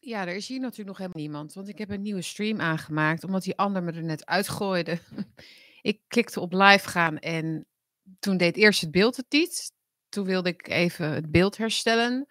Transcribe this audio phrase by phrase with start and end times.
[0.00, 3.24] Ja, er is hier natuurlijk nog helemaal niemand, want ik heb een nieuwe stream aangemaakt,
[3.24, 4.98] omdat die ander me er net uitgooide.
[5.82, 7.66] Ik klikte op live gaan en
[8.18, 9.72] toen deed eerst het beeld het niet.
[10.08, 12.26] Toen wilde ik even het beeld herstellen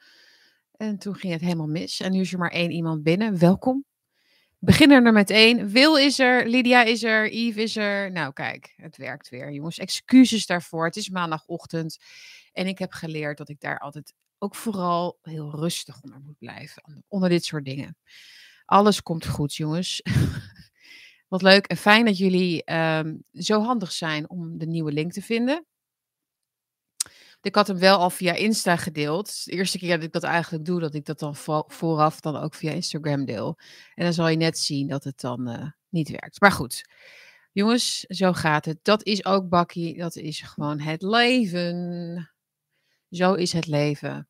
[0.72, 2.00] en toen ging het helemaal mis.
[2.00, 3.40] En nu is er maar één iemand binnen.
[3.40, 3.86] Welkom.
[4.60, 5.70] Beginnen er met één.
[5.70, 8.12] Wil is er, Lydia is er, Yves is er.
[8.12, 9.78] Nou kijk, het werkt weer jongens.
[9.78, 10.86] Excuses daarvoor.
[10.86, 11.98] Het is maandagochtend
[12.54, 14.14] en ik heb geleerd dat ik daar altijd
[14.46, 17.04] ook vooral heel rustig onder moet blijven.
[17.08, 17.98] Onder dit soort dingen.
[18.66, 20.02] Alles komt goed, jongens.
[21.28, 25.22] Wat leuk en fijn dat jullie ehm, zo handig zijn om de nieuwe link te
[25.22, 25.66] vinden.
[27.42, 29.46] Ik had hem wel al via Insta gedeeld.
[29.46, 31.36] De eerste keer dat ik dat eigenlijk doe, dat ik dat dan
[31.68, 33.58] vooraf dan ook via Instagram deel.
[33.96, 36.42] En dan zal je net zien dat het dan uh, niet werkt.
[36.42, 36.82] Maar goed,
[37.52, 38.80] jongens, zo gaat het.
[38.82, 39.98] Dat is ook bakkie.
[39.98, 42.35] Dat is gewoon het leven.
[43.16, 44.30] Zo is het leven.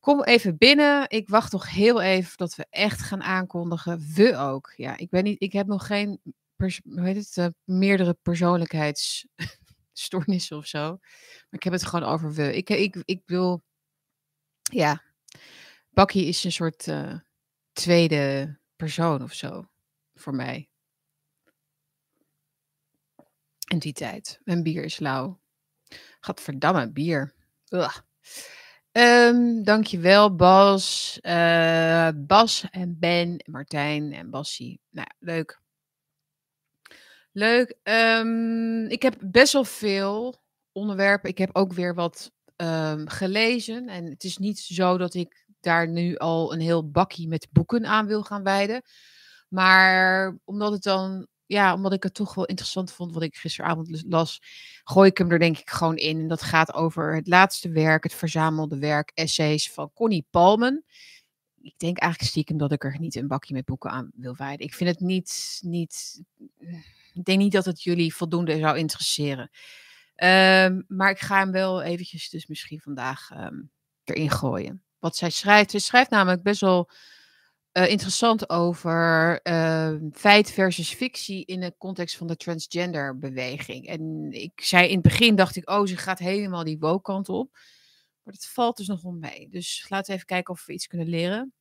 [0.00, 1.10] Kom even binnen.
[1.10, 4.12] Ik wacht nog heel even dat we echt gaan aankondigen.
[4.14, 4.72] We ook.
[4.76, 5.42] Ja, ik ben niet.
[5.42, 6.20] Ik heb nog geen.
[6.56, 7.36] Hoe heet het?
[7.36, 10.88] Uh, meerdere persoonlijkheidsstoornissen of zo.
[10.90, 10.98] Maar
[11.50, 12.56] ik heb het gewoon over we.
[12.56, 13.62] Ik, ik, ik wil.
[14.62, 15.02] Ja.
[15.90, 17.18] Bakkie is een soort uh,
[17.72, 19.68] tweede persoon of zo.
[20.14, 20.68] Voor mij.
[23.68, 24.40] Entiteit.
[24.44, 25.40] En bier is lauw.
[26.20, 27.34] Gadverdamme, bier.
[28.92, 34.80] Um, dankjewel Bas, uh, Bas en Ben, Martijn en Bassie.
[34.90, 35.60] Nou, leuk.
[37.32, 37.76] Leuk.
[37.82, 40.42] Um, ik heb best wel veel
[40.72, 41.30] onderwerpen.
[41.30, 43.88] Ik heb ook weer wat um, gelezen.
[43.88, 47.86] En het is niet zo dat ik daar nu al een heel bakkie met boeken
[47.86, 48.82] aan wil gaan wijden.
[49.48, 54.04] Maar omdat het dan ja, omdat ik het toch wel interessant vond wat ik gisteravond
[54.08, 54.42] las,
[54.84, 56.20] gooi ik hem er denk ik gewoon in.
[56.20, 60.84] En dat gaat over het laatste werk, het verzamelde werk, essays van Connie Palmen.
[61.60, 64.66] Ik denk eigenlijk stiekem dat ik er niet een bakje met boeken aan wil wijden.
[64.66, 66.22] Ik vind het niet, niet
[67.12, 69.50] ik denk niet dat het jullie voldoende zou interesseren.
[70.16, 73.70] Um, maar ik ga hem wel eventjes dus misschien vandaag um,
[74.04, 74.82] erin gooien.
[74.98, 75.70] Wat zij schrijft.
[75.70, 76.90] Ze schrijft namelijk best wel
[77.78, 83.86] uh, interessant over uh, feit versus fictie in de context van de transgender beweging.
[83.86, 87.52] En ik zei in het begin, dacht ik, oh, ze gaat helemaal die woke-kant op.
[88.22, 89.48] Maar dat valt dus nog wel mee.
[89.50, 91.52] Dus laten we even kijken of we iets kunnen leren.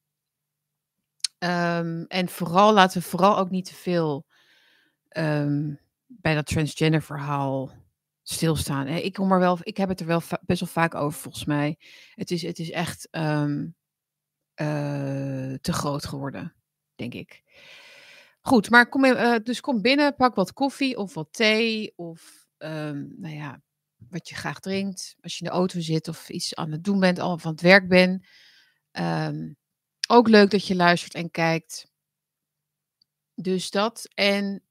[1.40, 4.26] Um, en vooral laten we vooral ook niet te veel
[5.18, 7.72] um, bij dat transgender verhaal
[8.24, 8.88] stilstaan.
[8.88, 11.78] Ik, kom er wel, ik heb het er wel best wel vaak over, volgens mij.
[12.16, 13.08] Het is, het is echt
[14.62, 16.56] uh, te groot geworden,
[16.96, 17.44] denk ik.
[18.42, 23.14] Goed, maar kom, uh, dus kom binnen, pak wat koffie of wat thee of um,
[23.18, 23.62] nou ja,
[24.10, 25.16] wat je graag drinkt.
[25.22, 27.62] Als je in de auto zit of iets aan het doen bent, al van het
[27.62, 28.26] werk bent.
[28.92, 29.56] Um,
[30.08, 31.92] ook leuk dat je luistert en kijkt.
[33.36, 34.10] Dus dat.
[34.14, 34.64] En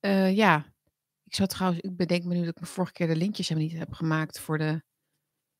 [0.00, 0.72] uh, ja,
[1.24, 3.70] ik zou trouwens, ik bedenk me nu dat ik me vorige keer de linkjes helemaal
[3.70, 4.82] niet heb gemaakt voor de,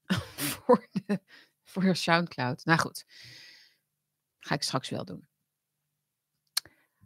[0.37, 1.21] voor de,
[1.65, 2.65] voor de Soundcloud.
[2.65, 3.05] Nou goed.
[4.49, 5.29] Ga ik straks wel doen.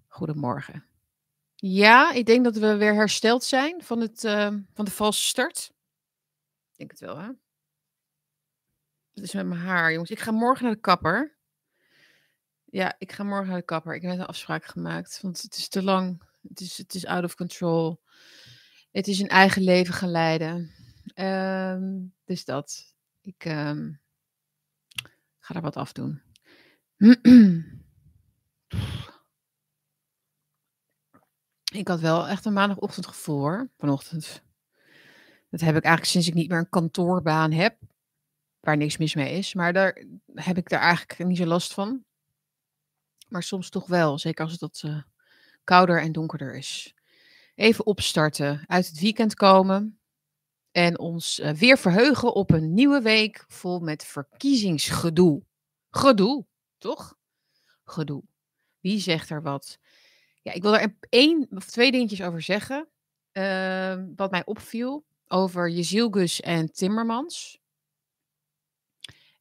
[0.07, 0.87] Goedemorgen.
[1.55, 5.73] Ja, ik denk dat we weer hersteld zijn van, het, uh, van de valse start.
[6.71, 7.27] Ik denk het wel, hè?
[9.15, 10.11] Het is met mijn haar, jongens.
[10.11, 11.37] Ik ga morgen naar de kapper.
[12.65, 13.95] Ja, ik ga morgen naar de kapper.
[13.95, 16.23] Ik heb net een afspraak gemaakt, want het is te lang.
[16.49, 18.03] Het is, het is out of control.
[18.91, 20.75] Het is een eigen leven gaan leiden.
[21.15, 22.95] Um, dus dat.
[23.21, 24.01] Ik um,
[25.39, 26.31] ga er wat afdoen.
[31.73, 34.43] ik had wel echt een maandagochtend gevoel hoor, vanochtend.
[35.51, 37.79] Dat heb ik eigenlijk sinds ik niet meer een kantoorbaan heb,
[38.61, 39.55] waar niks mis mee is.
[39.55, 40.05] Maar daar
[40.35, 42.05] heb ik daar eigenlijk niet zo last van.
[43.29, 45.03] Maar soms toch wel, zeker als het uh,
[45.65, 46.95] kouder en donkerder is.
[47.55, 50.01] Even opstarten, uit het weekend komen
[50.71, 55.43] en ons uh, weer verheugen op een nieuwe week vol met verkiezingsgedoe.
[55.91, 56.47] Gedoe
[56.82, 57.17] toch?
[57.84, 58.23] Gedoe.
[58.81, 59.79] Wie zegt er wat?
[60.43, 62.88] Ja, ik wil er één of twee dingetjes over zeggen.
[63.32, 67.61] Uh, wat mij opviel over Jezielgus en Timmermans.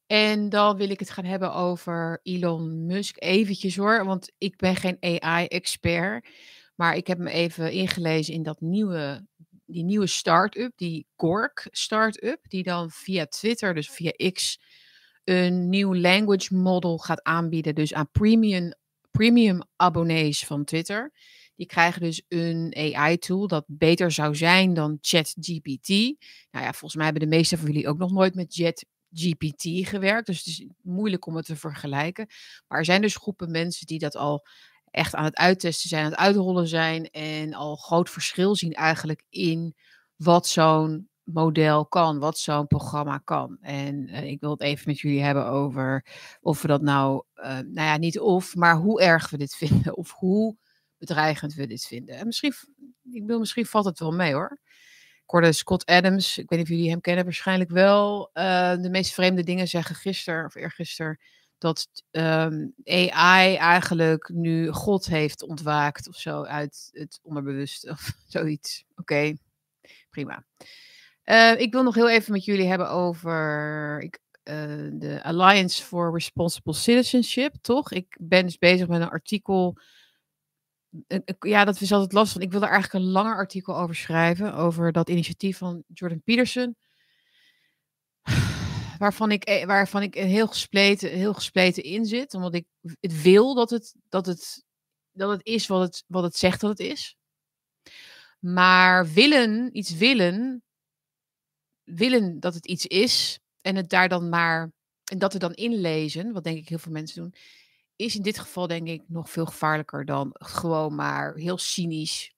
[0.06, 3.22] En dan wil ik het gaan hebben over Elon Musk.
[3.22, 6.28] Eventjes hoor, want ik ben geen AI-expert.
[6.74, 9.26] Maar ik heb me even ingelezen in dat nieuwe,
[9.64, 12.40] die nieuwe start-up, die Gork start-up.
[12.48, 14.60] Die dan via Twitter, dus via X,
[15.24, 17.74] een nieuw language model gaat aanbieden.
[17.74, 18.72] Dus aan premium,
[19.10, 21.12] premium abonnees van Twitter.
[21.56, 25.88] Die krijgen dus een AI-tool dat beter zou zijn dan ChatGPT.
[26.50, 28.76] Nou ja, volgens mij hebben de meeste van jullie ook nog nooit met
[29.12, 30.26] GPT gewerkt.
[30.26, 32.26] Dus het is moeilijk om het te vergelijken.
[32.68, 34.46] Maar er zijn dus groepen mensen die dat al
[34.90, 37.10] echt aan het uittesten zijn, aan het uitrollen zijn.
[37.10, 39.74] En al groot verschil zien eigenlijk in
[40.16, 43.58] wat zo'n model kan, wat zo'n programma kan.
[43.60, 46.06] En uh, ik wil het even met jullie hebben over
[46.40, 49.96] of we dat nou, uh, nou ja, niet of, maar hoe erg we dit vinden.
[49.96, 50.56] Of hoe
[50.98, 52.16] bedreigend we dit vinden.
[52.16, 52.54] En misschien,
[53.12, 54.58] ik wil, misschien valt het wel mee hoor.
[55.22, 58.30] Ik hoorde Scott Adams, ik weet niet of jullie hem kennen, waarschijnlijk wel.
[58.34, 61.18] Uh, de meest vreemde dingen zeggen gisteren of eergisteren.
[61.58, 68.84] Dat ehm, AI eigenlijk nu God heeft ontwaakt of zo uit het onderbewuste of zoiets.
[68.94, 69.36] Oké,
[70.10, 70.44] prima.
[71.24, 74.54] Uh, ik wil nog heel even met jullie hebben over ik, uh,
[74.92, 77.92] de Alliance for Responsible Citizenship, toch?
[77.92, 79.78] Ik ben dus bezig met een artikel
[81.38, 82.42] ja, dat is altijd lastig.
[82.42, 84.54] Ik wil er eigenlijk een langer artikel over schrijven.
[84.54, 86.76] Over dat initiatief van Jordan Peterson.
[88.98, 92.34] Waarvan ik, eh, waarvan ik heel, gespleten, heel gespleten in zit.
[92.34, 92.66] Omdat ik
[93.00, 94.64] het wil dat het, dat het,
[95.12, 97.16] dat het is wat het, wat het zegt dat het is.
[98.38, 100.62] Maar willen, iets willen.
[101.94, 103.38] Willen dat het iets is.
[103.60, 104.72] En het daar dan maar.
[105.04, 106.32] En dat er dan inlezen.
[106.32, 107.34] Wat denk ik heel veel mensen doen
[108.02, 112.34] is in dit geval denk ik nog veel gevaarlijker dan gewoon maar heel cynisch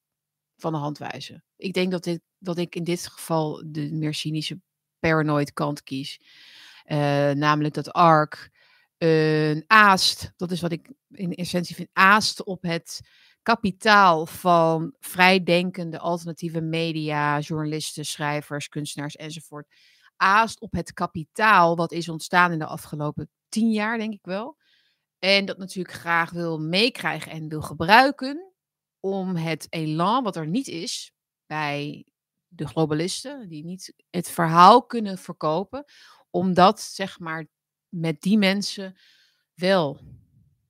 [0.57, 1.45] van de hand wijzen.
[1.57, 4.61] Ik denk dat, dit, dat ik in dit geval de meer cynische
[4.99, 6.21] paranoid kant kies.
[6.87, 6.99] Uh,
[7.31, 8.51] namelijk dat ARK
[8.99, 13.01] een aast, dat is wat ik in essentie vind, aast op het
[13.45, 19.67] kapitaal van vrijdenkende alternatieve media, journalisten, schrijvers, kunstenaars enzovoort.
[20.17, 24.57] Aast op het kapitaal wat is ontstaan in de afgelopen tien jaar, denk ik wel.
[25.19, 28.53] En dat natuurlijk graag wil meekrijgen en wil gebruiken
[29.01, 31.13] om het elan wat er niet is
[31.47, 32.07] bij
[32.47, 35.85] de globalisten, die niet het verhaal kunnen verkopen,
[36.31, 37.47] om dat zeg maar
[37.89, 38.97] met die mensen
[39.55, 40.01] wel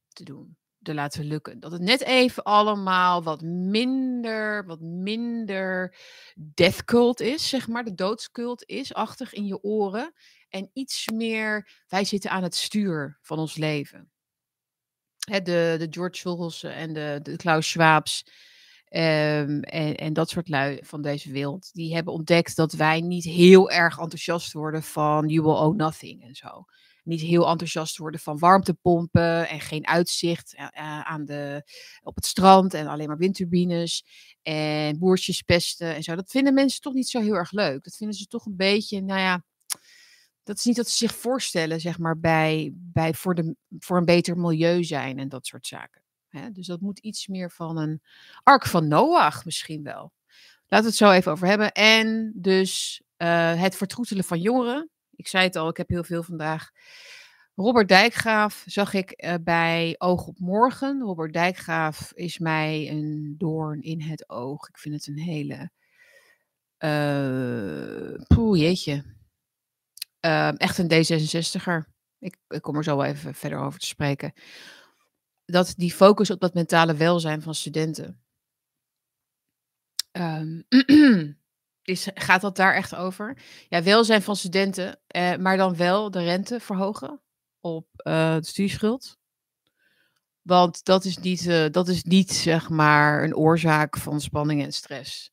[0.09, 1.61] te doen, te laten lukken.
[1.61, 5.97] Dat het net even allemaal wat minder, wat minder
[6.35, 10.13] death cult is, zeg maar, de doodskult is, achtig in je oren.
[10.49, 14.13] En iets meer, wij zitten aan het stuur van ons leven
[15.25, 18.27] de, de George Soros en de, de Klaus Schwabs.
[18.91, 23.25] Um, en, en dat soort lui van deze wereld, die hebben ontdekt dat wij niet
[23.25, 26.65] heel erg enthousiast worden van you will owe nothing en zo.
[27.05, 30.69] Niet heel enthousiast worden van warmtepompen en geen uitzicht uh,
[31.01, 31.63] aan de,
[32.03, 34.05] op het strand en alleen maar windturbines
[34.43, 36.15] en boertjes pesten en zo.
[36.15, 37.85] Dat vinden mensen toch niet zo heel erg leuk.
[37.85, 39.45] Dat vinden ze toch een beetje, nou ja,
[40.43, 44.05] dat is niet dat ze zich voorstellen, zeg maar, bij, bij voor, de, voor een
[44.05, 46.03] beter milieu zijn en dat soort zaken.
[46.53, 48.03] Dus dat moet iets meer van een
[48.43, 50.13] ark van Noach misschien wel.
[50.67, 51.73] Laten we het zo even over hebben.
[51.73, 54.91] En dus uh, het vertroetelen van jongeren.
[55.17, 56.71] Ik zei het al, ik heb heel veel vandaag.
[57.55, 61.01] Robert Dijkgraaf zag ik uh, bij Oog op Morgen.
[61.01, 64.69] Robert Dijkgraaf is mij een doorn in het oog.
[64.69, 65.71] Ik vind het een hele.
[66.79, 69.15] Uh, jeetje
[70.25, 71.93] uh, echt een D66er.
[72.19, 74.33] Ik, ik, kom er zo wel even verder over te spreken.
[75.45, 78.21] Dat die focus op dat mentale welzijn van studenten.
[80.13, 80.65] Um,
[81.85, 83.43] is, gaat dat daar echt over?
[83.69, 87.21] Ja, welzijn van studenten, eh, maar dan wel de rente verhogen
[87.61, 89.19] op uh, de studieschuld.
[90.43, 94.73] Want dat is, niet, uh, dat is niet, zeg maar, een oorzaak van spanning en
[94.73, 95.33] stress.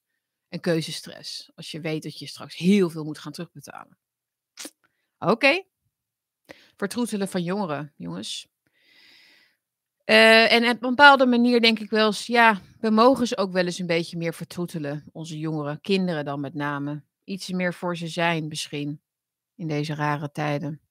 [0.50, 1.52] En keuzestress.
[1.56, 3.98] Als je weet dat je straks heel veel moet gaan terugbetalen.
[5.20, 5.32] Oké.
[5.32, 5.68] Okay.
[6.76, 8.48] Vertroetelen van jongeren, jongens.
[10.12, 13.52] Uh, en op een bepaalde manier denk ik wel eens, ja, we mogen ze ook
[13.52, 15.04] wel eens een beetje meer vertroetelen.
[15.12, 17.04] Onze jongeren, kinderen dan met name.
[17.24, 19.02] Iets meer voor ze zijn misschien,
[19.56, 20.82] in deze rare tijden.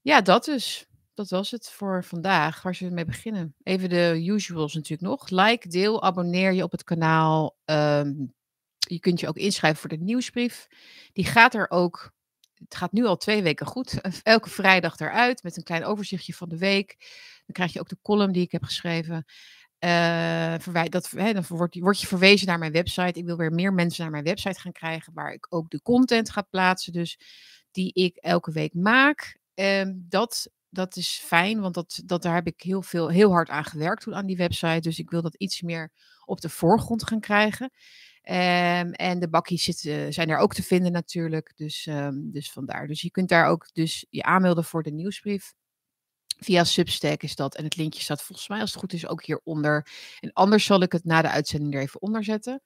[0.00, 0.86] Ja, dat dus.
[1.14, 2.62] Dat was het voor vandaag.
[2.62, 3.54] Waar zullen we mee beginnen?
[3.62, 5.28] Even de usuals natuurlijk nog.
[5.28, 7.56] Like, deel, abonneer je op het kanaal.
[7.64, 8.34] Um,
[8.78, 10.66] je kunt je ook inschrijven voor de nieuwsbrief.
[11.12, 12.14] Die gaat er ook
[12.56, 14.00] het gaat nu al twee weken goed.
[14.22, 16.96] Elke vrijdag eruit met een klein overzichtje van de week.
[17.46, 19.24] Dan krijg je ook de column die ik heb geschreven.
[19.84, 20.54] Uh,
[20.88, 23.18] dat, hè, dan word je verwezen naar mijn website.
[23.18, 26.30] Ik wil weer meer mensen naar mijn website gaan krijgen, waar ik ook de content
[26.30, 27.20] ga plaatsen, dus
[27.70, 29.38] die ik elke week maak.
[29.54, 33.48] Uh, dat, dat is fijn, want dat, dat, daar heb ik heel, veel, heel hard
[33.48, 34.80] aan gewerkt toen aan die website.
[34.80, 35.92] Dus ik wil dat iets meer
[36.24, 37.70] op de voorgrond gaan krijgen.
[38.28, 41.52] Um, en de bakjes zitten, zijn er ook te vinden natuurlijk.
[41.56, 42.86] Dus, um, dus vandaar.
[42.86, 45.52] Dus je kunt daar ook dus je aanmelden voor de nieuwsbrief.
[46.36, 47.54] Via Substack is dat.
[47.54, 49.88] En het linkje staat volgens mij, als het goed is, ook hieronder.
[50.20, 52.62] En anders zal ik het na de uitzending er even onder zetten.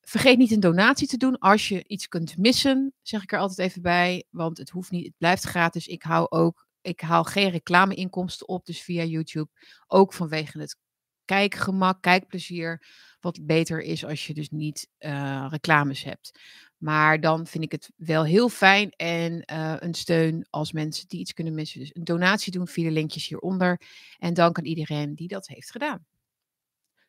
[0.00, 3.58] vergeet niet een donatie te doen als je iets kunt missen, zeg ik er altijd
[3.58, 5.86] even bij, want het hoeft niet, het blijft gratis.
[5.86, 9.48] Ik hou ook, ik haal geen reclameinkomsten op, dus via YouTube,
[9.86, 10.76] ook vanwege het
[11.24, 12.86] kijkgemak, kijkplezier,
[13.20, 16.38] wat beter is als je dus niet uh, reclames hebt.
[16.82, 21.20] Maar dan vind ik het wel heel fijn en uh, een steun als mensen die
[21.20, 21.80] iets kunnen missen.
[21.80, 23.80] Dus een donatie doen via de linkjes hieronder.
[24.18, 26.06] En dank aan iedereen die dat heeft gedaan.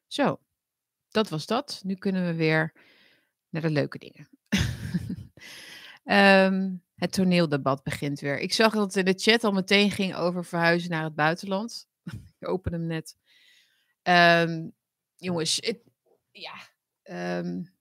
[0.08, 0.40] Zo,
[1.10, 1.82] dat was dat.
[1.84, 2.74] Nu kunnen we weer
[3.50, 4.30] naar de leuke dingen.
[6.54, 8.40] um, het toneeldebat begint weer.
[8.40, 11.88] Ik zag dat het in de chat al meteen ging over verhuizen naar het buitenland.
[12.40, 13.18] Ik open hem net.
[14.04, 14.74] Um,
[15.16, 15.60] jongens,
[16.32, 16.54] ja,
[17.40, 17.73] um,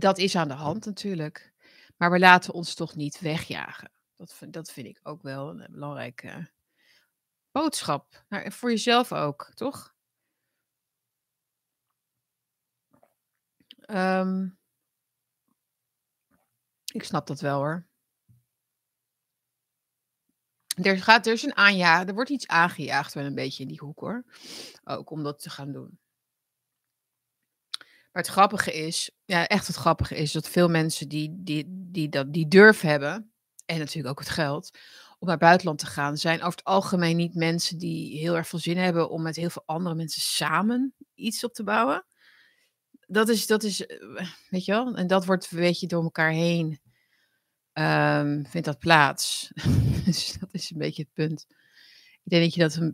[0.00, 1.52] dat is aan de hand natuurlijk.
[1.96, 3.90] Maar we laten ons toch niet wegjagen.
[4.14, 6.50] Dat, dat vind ik ook wel een belangrijke
[7.50, 8.24] boodschap.
[8.28, 9.94] Nou, voor jezelf ook, toch?
[13.86, 14.58] Um,
[16.92, 17.86] ik snap dat wel hoor.
[20.82, 23.78] Er, gaat, er is een aanjagen, er wordt iets aangejaagd wel een beetje in die
[23.78, 24.24] hoek hoor.
[24.84, 25.98] Ook om dat te gaan doen.
[28.14, 32.08] Maar het grappige is, ja, echt het grappige is dat veel mensen die, die, die,
[32.08, 33.32] dat, die durf hebben,
[33.66, 34.78] en natuurlijk ook het geld,
[35.18, 38.58] om naar buitenland te gaan, zijn over het algemeen niet mensen die heel erg veel
[38.58, 42.06] zin hebben om met heel veel andere mensen samen iets op te bouwen.
[43.06, 46.30] Dat is, dat is eh, weet je wel, en dat wordt een beetje door elkaar
[46.30, 46.80] heen,
[47.72, 49.50] um, vindt dat plaats.
[50.04, 51.46] dus dat is een beetje het punt.
[52.24, 52.92] Ik denk dat je dat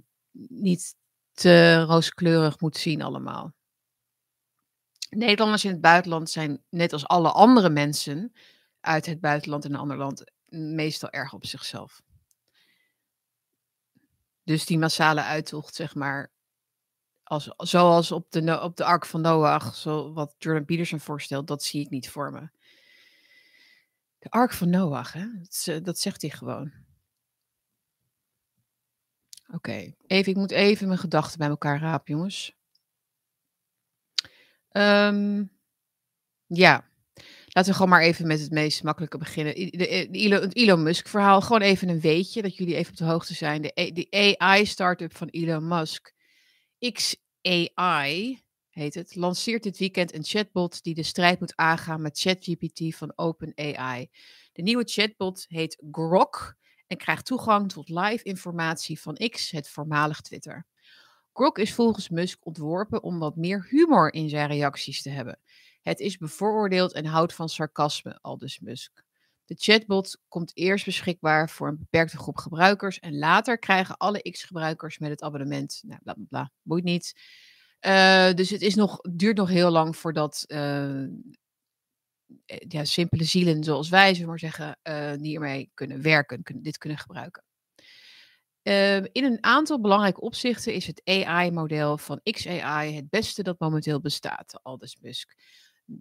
[0.50, 0.94] niet
[1.32, 3.54] te rooskleurig moet zien allemaal.
[5.10, 8.32] Nederlanders in het buitenland zijn net als alle andere mensen
[8.80, 12.02] uit het buitenland in een ander land meestal erg op zichzelf.
[14.44, 16.32] Dus die massale uittocht, zeg maar,
[17.22, 21.62] als, zoals op de, op de Ark van Noach, zo wat Jordan Peterson voorstelt, dat
[21.62, 22.48] zie ik niet voor me.
[24.18, 25.26] De Ark van Noach, hè?
[25.82, 26.72] Dat, zegt hij gewoon.
[29.52, 32.59] Oké, even, ik moet even mijn gedachten bij elkaar rapen, jongens.
[34.72, 35.50] Um,
[36.46, 36.88] ja,
[37.46, 39.54] laten we gewoon maar even met het meest makkelijke beginnen.
[39.54, 43.34] De, het Elon Musk verhaal, gewoon even een weetje, dat jullie even op de hoogte
[43.34, 43.62] zijn.
[43.62, 46.12] De, de AI-startup van Elon Musk,
[46.78, 52.96] XAI heet het, lanceert dit weekend een chatbot die de strijd moet aangaan met ChatGPT
[52.96, 54.08] van OpenAI.
[54.52, 60.20] De nieuwe chatbot heet Grok en krijgt toegang tot live informatie van X, het voormalig
[60.20, 60.66] Twitter.
[61.40, 65.38] Grok is volgens Musk ontworpen om wat meer humor in zijn reacties te hebben.
[65.82, 69.02] Het is bevooroordeeld en houdt van sarcasme, aldus Musk.
[69.44, 74.98] De chatbot komt eerst beschikbaar voor een beperkte groep gebruikers en later krijgen alle X-gebruikers
[74.98, 77.20] met het abonnement, nou, bla bla bla, niet.
[77.86, 81.06] Uh, dus het is nog, duurt nog heel lang voordat uh,
[82.68, 87.44] ja, simpele zielen zoals wij, zullen maar zeggen, uh, hiermee kunnen werken, dit kunnen gebruiken.
[88.62, 94.00] Ehm, in een aantal belangrijke opzichten is het AI-model van XAI het beste dat momenteel
[94.00, 95.36] bestaat, aldus Musk.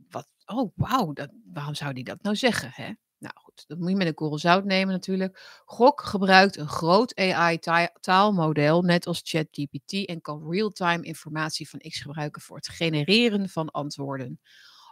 [0.09, 1.13] Wat, oh, wauw,
[1.53, 2.71] waarom zou die dat nou zeggen?
[2.73, 2.91] Hè?
[3.19, 5.61] Nou goed, dat moet je met een korrel zout nemen natuurlijk.
[5.65, 12.41] Gok gebruikt een groot AI-taalmodel, net als ChatGPT, en kan real-time informatie van X gebruiken
[12.41, 14.39] voor het genereren van antwoorden.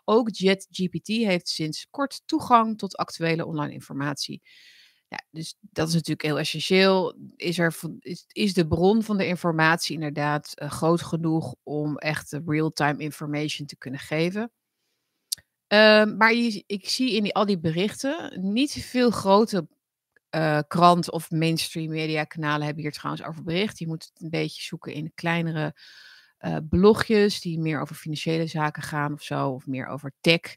[0.05, 4.41] Ook ChatGPT heeft sinds kort toegang tot actuele online informatie.
[5.09, 7.15] Ja, dus dat is natuurlijk heel essentieel.
[7.35, 12.39] Is, er, is, is de bron van de informatie inderdaad uh, groot genoeg om echt
[12.45, 14.51] real-time information te kunnen geven?
[15.73, 16.31] Uh, maar
[16.65, 19.67] ik zie in al die berichten niet veel grote
[20.35, 23.79] uh, kranten of mainstream media kanalen hebben hier trouwens over bericht.
[23.79, 25.75] Je moet het een beetje zoeken in kleinere
[26.69, 30.55] blogjes die meer over financiële zaken gaan of zo, of meer over tech.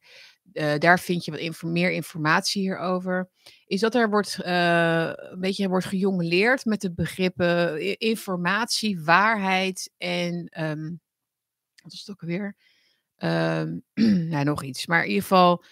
[0.53, 3.31] Uh, daar vind je wat meer informatie hierover.
[3.67, 10.63] Is dat er wordt, uh, een beetje wordt gejongeleerd met de begrippen informatie, waarheid en.
[10.65, 11.01] Um,
[11.83, 12.57] wat is het ook alweer?
[13.19, 13.83] Um,
[14.31, 14.87] nou, nog iets.
[14.87, 15.65] Maar in ieder geval.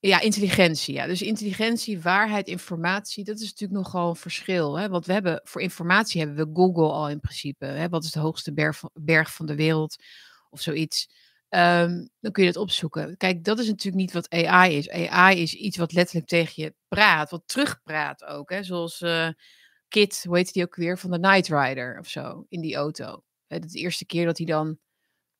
[0.00, 0.94] Ja, intelligentie.
[0.94, 1.06] Ja.
[1.06, 4.78] Dus intelligentie, waarheid, informatie, dat is natuurlijk nogal een verschil.
[4.78, 4.88] Hè?
[4.88, 7.64] Want we hebben voor informatie hebben we Google al in principe.
[7.64, 7.88] Hè?
[7.88, 10.02] Wat is de hoogste berg van de wereld?
[10.50, 11.08] Of zoiets.
[11.50, 13.16] Um, dan kun je het opzoeken.
[13.16, 14.90] Kijk, dat is natuurlijk niet wat AI is.
[14.90, 18.50] AI is iets wat letterlijk tegen je praat, wat terugpraat ook.
[18.50, 18.62] Hè?
[18.62, 19.28] Zoals uh,
[19.88, 23.24] Kit, hoe heet die ook weer, van de Night Rider of zo, in die auto.
[23.46, 24.78] Hè, dat de eerste keer dat hij dan,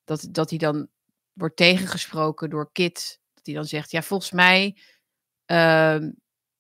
[0.05, 0.89] dat, dat hij dan
[1.33, 4.77] wordt tegengesproken door Kit, dat hij dan zegt, ja, volgens mij,
[5.47, 6.09] uh,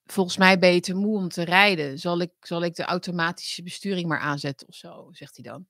[0.04, 1.98] volgens mij ben je te moe om te rijden.
[1.98, 5.66] Zal ik, zal ik de automatische besturing maar aanzetten of zo, zegt hij dan.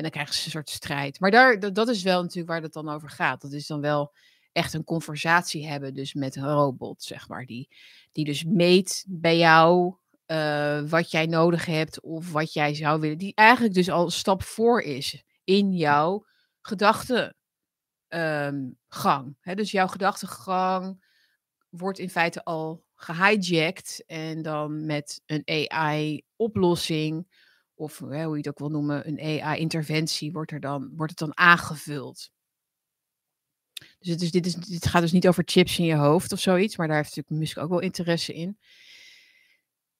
[0.00, 1.20] En dan krijgen ze een soort strijd.
[1.20, 3.40] Maar daar, dat, is wel natuurlijk waar het dan over gaat.
[3.40, 4.14] Dat is dan wel
[4.52, 7.46] echt een conversatie hebben, dus met een robot, zeg maar.
[7.46, 7.76] Die,
[8.12, 13.18] die dus meet bij jou eh, wat jij nodig hebt of wat jij zou willen.
[13.18, 16.26] Die eigenlijk dus al een stap voor is in jouw
[16.60, 17.34] gedachtegang.
[18.08, 21.04] Um, dus jouw gedachtegang
[21.68, 27.29] wordt in feite al gehijacked en dan met een AI-oplossing
[27.80, 31.36] of hoe je het ook wil noemen, een AI-interventie wordt, er dan, wordt het dan
[31.36, 32.30] aangevuld.
[33.98, 36.40] Dus, het is, dit, is, dit gaat dus niet over chips in je hoofd of
[36.40, 38.58] zoiets, maar daar heeft natuurlijk Musk ook wel interesse in.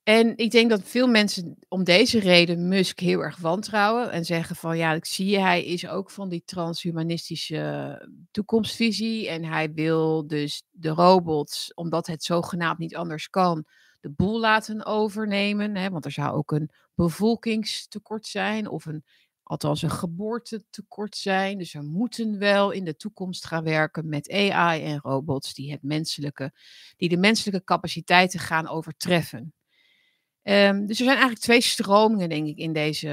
[0.03, 4.57] En ik denk dat veel mensen om deze reden Musk heel erg wantrouwen en zeggen
[4.57, 10.63] van ja, ik zie hij is ook van die transhumanistische toekomstvisie en hij wil dus
[10.71, 13.65] de robots, omdat het zogenaamd niet anders kan,
[14.01, 15.77] de boel laten overnemen.
[15.77, 19.05] Hè, want er zou ook een bevolkingstekort zijn of een,
[19.43, 21.59] althans een geboortetekort zijn.
[21.59, 25.83] Dus we moeten wel in de toekomst gaan werken met AI en robots die, het
[25.83, 26.53] menselijke,
[26.97, 29.55] die de menselijke capaciteiten gaan overtreffen.
[30.43, 33.09] Um, dus er zijn eigenlijk twee stromingen, denk ik, in deze.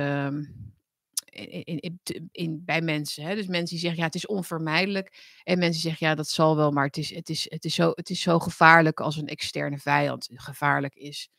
[1.37, 3.23] Ehm, in, bij mensen.
[3.23, 3.35] Hè?
[3.35, 5.39] Dus mensen die zeggen, ja, het is onvermijdelijk.
[5.43, 7.91] En mensen zeggen, ja, dat zal wel, maar het is, het, is, het, is zo,
[7.95, 11.29] het is zo gevaarlijk als een externe vijand gevaarlijk is.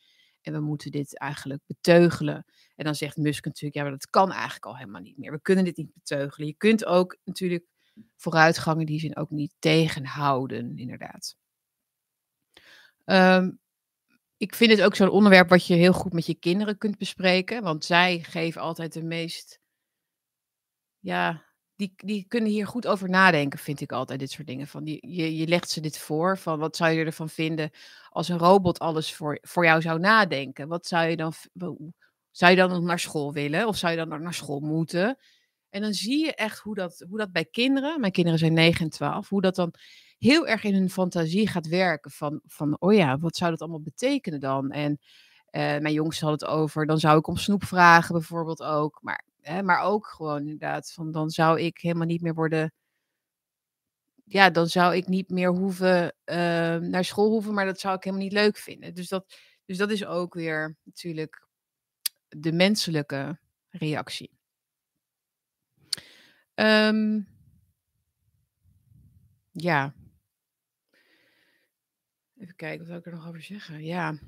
[0.41, 2.45] En we moeten dit eigenlijk beteugelen.
[2.75, 5.31] En dan zegt Musk natuurlijk, ja, maar dat kan eigenlijk al helemaal niet meer.
[5.31, 6.47] We kunnen dit niet beteugelen.
[6.47, 7.65] Je kunt ook natuurlijk
[8.15, 11.35] vooruitgang in die zin ook niet tegenhouden, inderdaad.
[13.05, 13.59] Um,
[14.37, 17.63] ik vind het ook zo'n onderwerp wat je heel goed met je kinderen kunt bespreken.
[17.63, 19.58] Want zij geven altijd de meest.
[20.99, 24.67] Ja, die, die kunnen hier goed over nadenken, vind ik altijd, dit soort dingen.
[24.67, 27.71] Van die, je, je legt ze dit voor, van wat zou je ervan vinden
[28.09, 30.67] als een robot alles voor, voor jou zou nadenken?
[30.67, 31.33] Wat zou je dan,
[32.31, 33.67] zou je dan nog naar school willen?
[33.67, 35.17] Of zou je dan nog naar school moeten?
[35.69, 38.85] En dan zie je echt hoe dat, hoe dat bij kinderen, mijn kinderen zijn 9
[38.85, 39.73] en 12, hoe dat dan
[40.17, 42.11] heel erg in hun fantasie gaat werken.
[42.11, 44.71] Van, van oh ja, wat zou dat allemaal betekenen dan?
[44.71, 48.99] En uh, mijn jongste had het over, dan zou ik om snoep vragen bijvoorbeeld ook.
[49.01, 52.73] Maar, maar ook gewoon inderdaad, van dan zou ik helemaal niet meer worden...
[54.23, 56.35] Ja, dan zou ik niet meer hoeven uh,
[56.75, 58.93] naar school hoeven, maar dat zou ik helemaal niet leuk vinden.
[58.93, 61.47] Dus dat, dus dat is ook weer natuurlijk
[62.27, 64.37] de menselijke reactie.
[66.55, 67.27] Um,
[69.51, 69.93] ja.
[72.37, 73.83] Even kijken, wat zou ik er nog over zeggen?
[73.83, 74.19] Ja.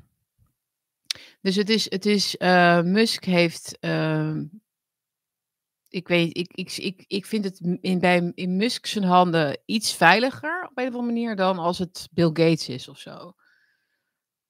[1.42, 4.42] Dus het is, het is uh, Musk heeft, uh,
[5.92, 9.94] ik weet, ik, ik, ik, ik vind het in, bij, in Musk zijn handen iets
[9.94, 13.34] veiliger op een of andere manier dan als het Bill Gates is of zo.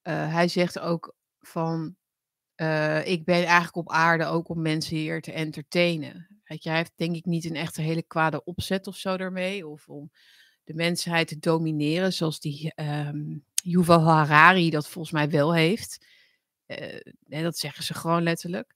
[0.04, 1.96] Uh, hij zegt ook van,
[2.56, 6.42] uh, ik ben eigenlijk op aarde ook om mensen hier te entertainen.
[6.44, 9.68] Hij heeft denk ik niet een echt hele kwade opzet of zo daarmee.
[9.68, 10.12] Of om
[10.64, 16.06] de mensheid te domineren, zoals die um, Yuval Harari dat volgens mij wel heeft.
[16.68, 18.76] Uh, dat zeggen ze gewoon letterlijk.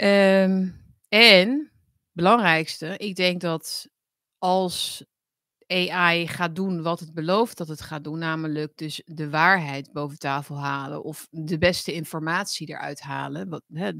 [0.00, 1.72] Um, en,
[2.12, 3.88] belangrijkste, ik denk dat
[4.38, 5.04] als
[5.66, 10.18] AI gaat doen wat het belooft dat het gaat doen, namelijk dus de waarheid boven
[10.18, 13.92] tafel halen of de beste informatie eruit halen, wat, hè,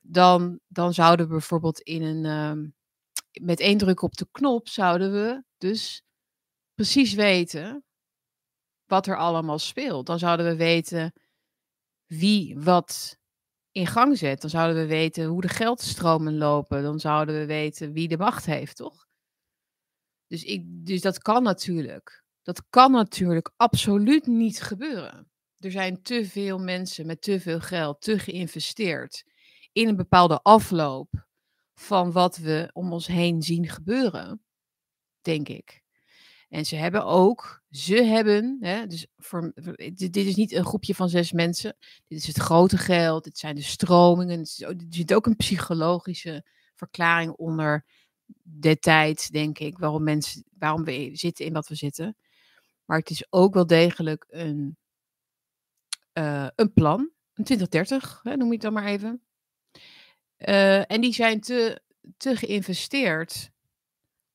[0.00, 2.74] dan, dan zouden we bijvoorbeeld in een, um,
[3.40, 6.02] met één druk op de knop, zouden we dus
[6.74, 7.84] precies weten
[8.86, 10.06] wat er allemaal speelt.
[10.06, 11.12] Dan zouden we weten
[12.06, 13.18] wie wat
[13.72, 14.40] in gang zet.
[14.40, 16.82] Dan zouden we weten hoe de geldstromen lopen.
[16.82, 19.06] Dan zouden we weten wie de macht heeft, toch?
[20.26, 22.24] Dus, ik, dus dat kan natuurlijk.
[22.42, 25.30] Dat kan natuurlijk absoluut niet gebeuren.
[25.58, 29.24] Er zijn te veel mensen met te veel geld, te geïnvesteerd
[29.72, 31.26] in een bepaalde afloop
[31.74, 34.44] van wat we om ons heen zien gebeuren,
[35.20, 35.82] denk ik.
[36.48, 39.52] En ze hebben ook, ze hebben, hè, dus voor,
[39.94, 43.54] dit, is niet een groepje van zes mensen, dit is het grote geld, dit zijn
[43.54, 47.84] de stromingen, er zit ook een psychologische verklaring onder
[48.42, 52.16] de tijd, denk ik, waarom mensen, waarom we zitten in wat we zitten.
[52.84, 54.76] Maar het is ook wel degelijk een,
[56.14, 59.22] uh, een plan, een 2030, hè, noem je het dan maar even.
[60.38, 61.80] Uh, en die zijn te,
[62.16, 63.50] te geïnvesteerd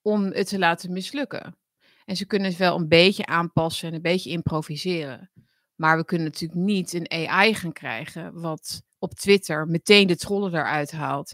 [0.02, 1.58] om het te laten mislukken.
[2.06, 5.32] En ze kunnen het wel een beetje aanpassen en een beetje improviseren.
[5.76, 10.54] Maar we kunnen natuurlijk niet een AI gaan krijgen wat op Twitter meteen de trollen
[10.54, 11.34] eruit haalt.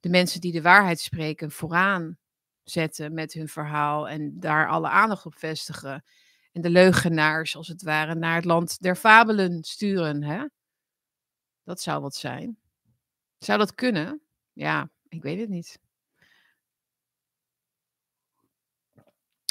[0.00, 2.18] De mensen die de waarheid spreken vooraan
[2.62, 6.04] zetten met hun verhaal en daar alle aandacht op vestigen.
[6.52, 10.22] En de leugenaars, als het ware, naar het land der fabelen sturen.
[10.22, 10.44] Hè?
[11.64, 12.58] Dat zou wat zijn.
[13.38, 14.20] Zou dat kunnen?
[14.52, 15.78] Ja, Ik weet het niet.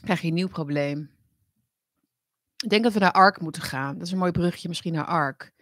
[0.04, 1.12] Krijg je een nieuw probleem.
[2.64, 3.98] Ik denk dat we naar ARC moeten gaan.
[3.98, 5.56] Dat is een mooi brugje misschien naar ARC.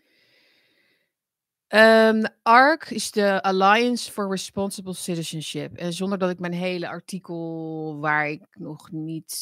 [1.67, 5.78] Um, ARC is de Alliance for Responsible Citizenship.
[5.78, 9.34] En zonder dat ik mijn hele artikel, waar ik nog niet.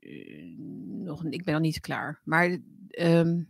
[0.00, 0.56] Uh,
[1.04, 2.20] nog, ik ben nog niet klaar.
[2.24, 3.48] Maar um,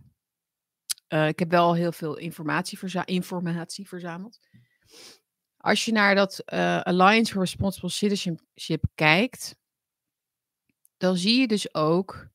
[1.08, 4.38] uh, ik heb wel heel veel informatie, verza informatie verzameld.
[5.56, 9.56] Als je naar dat uh, Alliance for Responsible Citizenship kijkt,
[11.02, 12.28] dan zie je dus ook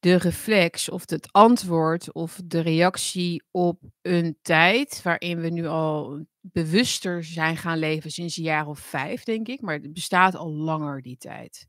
[0.00, 6.24] de reflex of het antwoord of de reactie op een tijd waarin we nu al
[6.40, 9.60] bewuster zijn gaan leven sinds een jaar of vijf, denk ik.
[9.60, 11.66] Maar het bestaat al langer, die tijd.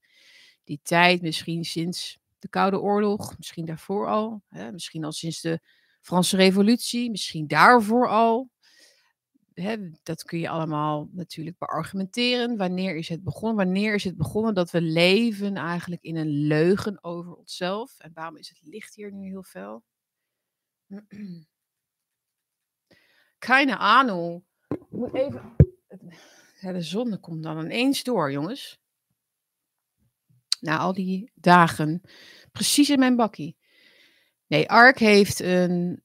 [0.64, 5.60] Die tijd misschien sinds de Koude Oorlog, misschien daarvoor al, hè, misschien al sinds de
[6.02, 8.50] Franse Revolutie, misschien daarvoor al
[10.04, 12.58] dat kun je allemaal natuurlijk beargumenteren.
[12.58, 13.66] Wanneer is het begonnen?
[13.66, 18.00] Wanneer is het begonnen dat we leven eigenlijk in een leugen over onszelf?
[18.00, 19.84] En waarom is het licht hier nu heel fel?
[23.38, 24.44] Keine Ahnung.
[24.90, 25.56] Moet even.
[26.62, 28.80] De zon komt dan ineens door, jongens.
[30.60, 32.02] Na al die dagen.
[32.52, 33.58] Precies in mijn bakkie.
[34.48, 36.04] Nee, Ark heeft een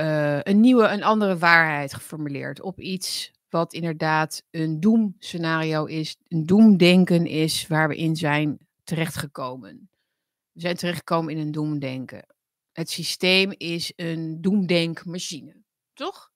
[0.00, 6.46] uh, een nieuwe, een andere waarheid geformuleerd op iets wat inderdaad een doemscenario is, een
[6.46, 9.88] doemdenken is waar we in zijn terechtgekomen.
[10.52, 12.26] We zijn terechtgekomen in een doemdenken.
[12.72, 15.56] Het systeem is een doemdenkmachine,
[15.92, 16.30] toch?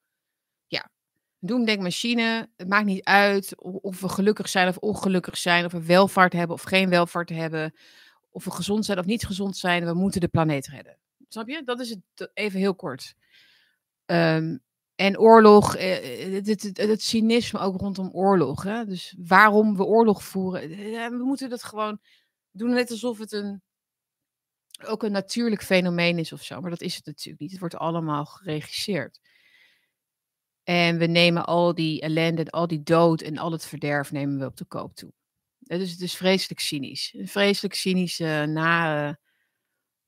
[0.66, 0.90] Ja,
[1.38, 2.48] doemdenkmachine.
[2.56, 6.56] Het maakt niet uit of we gelukkig zijn of ongelukkig zijn, of we welvaart hebben
[6.56, 7.74] of geen welvaart hebben,
[8.30, 9.84] of we gezond zijn of niet gezond zijn.
[9.84, 10.98] We moeten de planeet redden.
[11.28, 11.62] Snap je?
[11.64, 13.14] Dat is het even heel kort.
[14.06, 14.64] Um,
[14.94, 18.62] en oorlog, eh, het, het, het, het, cynisme ook rondom oorlog.
[18.62, 18.84] Hè?
[18.84, 20.62] Dus waarom we oorlog voeren.
[20.62, 22.00] Eh, we moeten dat gewoon
[22.50, 23.62] doen net alsof het een,
[24.84, 26.60] ook een natuurlijk fenomeen is of zo.
[26.60, 27.50] Maar dat is het natuurlijk niet.
[27.50, 29.20] Het wordt allemaal geregisseerd.
[30.62, 34.44] En we nemen al die ellende, al die dood en al het verderf nemen we
[34.44, 35.12] op de koop toe.
[35.58, 37.14] Dus het is vreselijk cynisch.
[37.16, 39.18] Een vreselijk cynische, nare,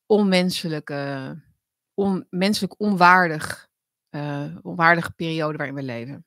[0.06, 1.42] onmenselijke,
[1.94, 3.68] onmenselijk onwaardig
[4.10, 6.24] uh, onwaardige periode waarin we leven.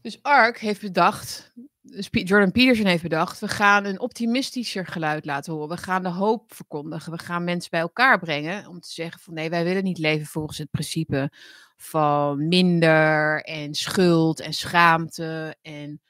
[0.00, 5.52] Dus ARK heeft bedacht, dus Jordan Peterson heeft bedacht, we gaan een optimistischer geluid laten
[5.52, 5.68] horen.
[5.68, 7.12] We gaan de hoop verkondigen.
[7.12, 10.26] We gaan mensen bij elkaar brengen om te zeggen van nee, wij willen niet leven
[10.26, 11.32] volgens het principe
[11.76, 16.00] van minder en schuld en schaamte en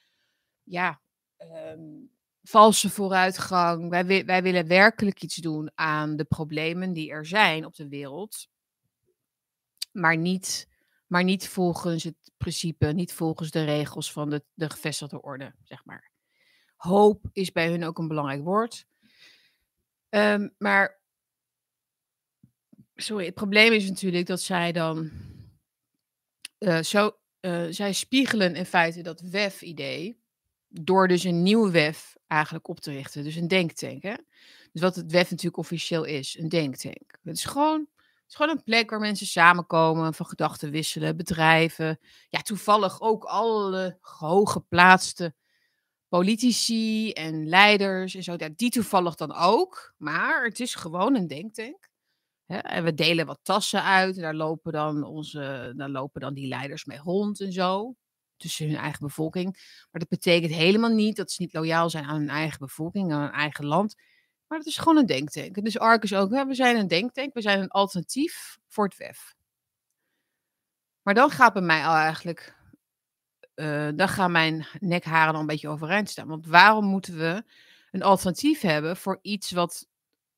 [0.63, 1.01] ja,
[1.39, 2.11] um,
[2.43, 3.89] valse vooruitgang.
[3.91, 8.49] Wij, wij willen werkelijk iets doen aan de problemen die er zijn op de wereld
[9.91, 10.69] maar niet,
[11.07, 15.85] maar niet volgens het principe, niet volgens de regels van de, de gevestigde orde, zeg
[15.85, 16.11] maar.
[16.77, 18.87] Hoop is bij hun ook een belangrijk woord.
[20.11, 21.01] Um, maar,
[22.95, 25.11] sorry, het probleem is natuurlijk dat zij dan
[26.59, 30.21] uh, zo, uh, zij spiegelen in feite dat WEF-idee
[30.69, 33.25] door dus een nieuwe WEF eigenlijk op te richten.
[33.25, 34.03] Dus een denktank.
[34.03, 34.15] Hè?
[34.73, 37.19] Dus wat het WEF natuurlijk officieel is, een denktank.
[37.23, 37.89] Het is gewoon
[38.29, 41.99] is gewoon een plek waar mensen samenkomen, van gedachten wisselen, bedrijven.
[42.29, 45.35] Ja, toevallig ook alle hooggeplaatste
[46.09, 48.37] politici en leiders en zo.
[48.57, 49.95] Die toevallig dan ook.
[49.97, 51.89] Maar het is gewoon een denktank.
[52.47, 54.17] En we delen wat tassen uit.
[54.17, 57.95] En daar lopen dan, onze, daar lopen dan die leiders mee rond en zo.
[58.37, 59.53] Tussen hun eigen bevolking.
[59.91, 63.21] Maar dat betekent helemaal niet dat ze niet loyaal zijn aan hun eigen bevolking, aan
[63.21, 63.95] hun eigen land.
[64.49, 65.65] Maar het is gewoon een denktank.
[65.65, 69.35] Dus ARC is ook, we zijn een denktank, we zijn een alternatief voor het WEF.
[71.03, 72.57] Maar dan gaat bij mij al eigenlijk,
[73.55, 76.29] uh, dan gaan mijn nekharen al een beetje overeind staan.
[76.29, 77.45] Want waarom moeten we
[77.91, 79.87] een alternatief hebben voor iets wat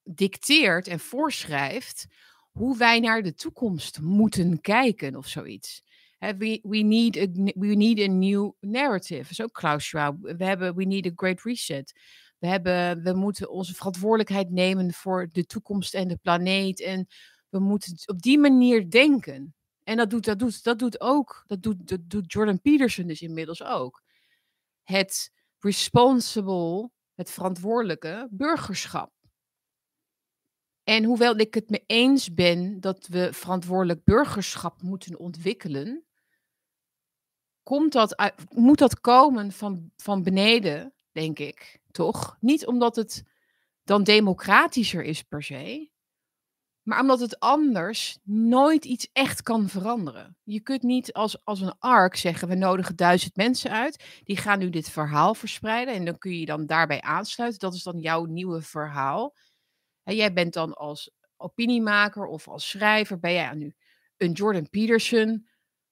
[0.03, 2.07] dicteert en voorschrijft
[2.51, 5.83] hoe wij naar de toekomst moeten kijken of zoiets?
[6.21, 9.35] we, we, need a, we need a new narrative.
[9.35, 10.17] Zo Klaus Schwab.
[10.21, 11.93] We hebben we need a great reset.
[12.41, 16.81] We, hebben, we moeten onze verantwoordelijkheid nemen voor de toekomst en de planeet.
[16.81, 17.07] En
[17.49, 19.55] we moeten op die manier denken.
[19.85, 23.23] En dat doet, dat doet, dat doet ook, dat doet, dat doet Jordan Peterson dus
[23.23, 24.03] inmiddels ook.
[24.83, 29.13] Het responsible, het verantwoordelijke burgerschap.
[30.83, 36.05] En hoewel ik het me eens ben dat we verantwoordelijk burgerschap moeten ontwikkelen,
[37.63, 42.37] komt dat moet dat komen van, van beneden, denk ik toch?
[42.41, 43.25] Niet omdat het
[43.85, 45.91] dan democratischer is per se,
[46.83, 50.37] Maar omdat het anders nooit iets echt kan veranderen.
[50.45, 54.21] Je kunt niet als, als een ark zeggen, we nodigen duizend mensen uit.
[54.25, 55.95] Die gaan nu dit verhaal verspreiden.
[55.95, 57.59] En dan kun je dan daarbij aansluiten.
[57.61, 59.37] Dat is dan jouw nieuwe verhaal.
[60.03, 63.75] En jij bent dan als opiniemaker of als schrijver, ben jij nu
[64.17, 65.49] een Jordan Peterson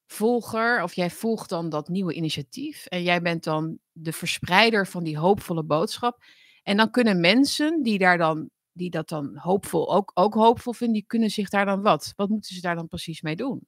[0.09, 0.83] volger.
[0.83, 2.87] Of jij volgt dan dat nieuwe initiatief.
[2.87, 6.23] En jij bent dan de verspreider van die hoopvolle boodschap.
[6.63, 10.97] En dan kunnen mensen die daar dan die dat dan hoopvol, ook, ook hoopvol vinden,
[10.97, 12.13] die kunnen zich daar dan wat?
[12.17, 13.67] Wat moeten ze daar dan precies mee doen?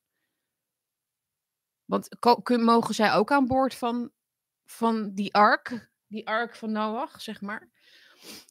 [1.85, 2.09] Want
[2.45, 4.11] mogen zij ook aan boord van,
[4.65, 7.71] van die ark, die ark van Noach, zeg maar?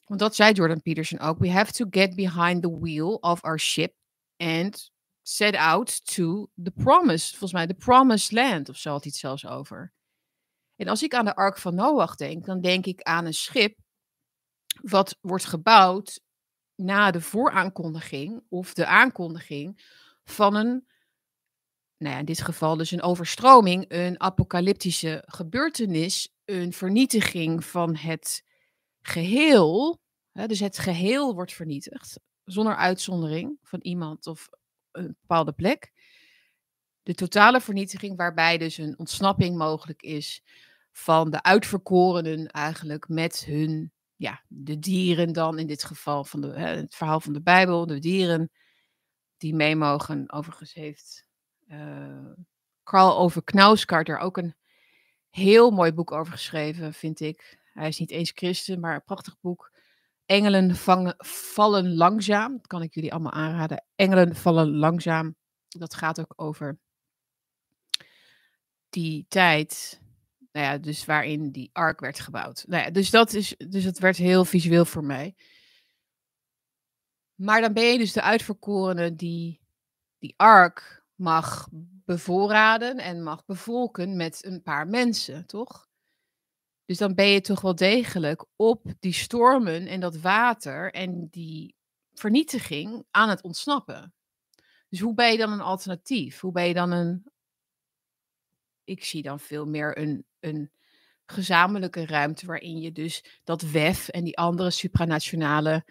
[0.04, 1.38] Want dat zei Jordan Peterson ook.
[1.38, 3.94] We have to get behind the wheel of our ship
[4.36, 4.90] and
[5.30, 7.30] set out to the promise.
[7.30, 9.92] Volgens mij, the promised land of zo had hij het zelfs over.
[10.76, 13.78] En als ik aan de ark van Noach denk, dan denk ik aan een schip
[14.82, 16.20] wat wordt gebouwd
[16.74, 19.82] na de vooraankondiging of de aankondiging
[20.24, 20.86] van een,
[21.96, 28.44] nou ja, in dit geval dus een overstroming, een apocalyptische gebeurtenis, een vernietiging van het
[29.00, 30.00] geheel.
[30.32, 34.48] Hè, dus het geheel wordt vernietigd, zonder uitzondering van iemand of
[34.92, 35.92] een bepaalde plek.
[37.02, 40.42] De totale vernietiging, waarbij dus een ontsnapping mogelijk is
[40.92, 46.48] van de uitverkorenen eigenlijk met hun ja, de dieren dan, in dit geval van de,
[46.48, 48.50] het verhaal van de Bijbel, de dieren
[49.36, 50.32] die mee mogen.
[50.32, 51.24] Overigens heeft
[51.68, 52.32] uh,
[52.82, 54.54] Karl over Knausgaard er ook een
[55.30, 57.58] heel mooi boek over geschreven, vind ik.
[57.72, 59.69] Hij is niet eens christen, maar een prachtig boek.
[60.30, 62.52] Engelen vangen, vallen langzaam.
[62.52, 63.84] Dat kan ik jullie allemaal aanraden.
[63.94, 65.36] Engelen vallen langzaam.
[65.68, 66.78] Dat gaat ook over
[68.88, 70.00] die tijd
[70.52, 72.64] nou ja, dus waarin die ark werd gebouwd.
[72.66, 75.34] Nou ja, dus dat is, dus het werd heel visueel voor mij.
[77.34, 79.60] Maar dan ben je dus de uitverkorene die
[80.18, 81.68] die ark mag
[82.04, 85.89] bevoorraden en mag bevolken met een paar mensen, toch?
[86.90, 91.74] Dus dan ben je toch wel degelijk op die stormen en dat water en die
[92.14, 94.14] vernietiging aan het ontsnappen.
[94.88, 96.40] Dus hoe ben je dan een alternatief?
[96.40, 97.30] Hoe ben je dan een.
[98.84, 100.70] Ik zie dan veel meer een een
[101.26, 105.84] gezamenlijke ruimte waarin je dus dat WEF en die andere supranationale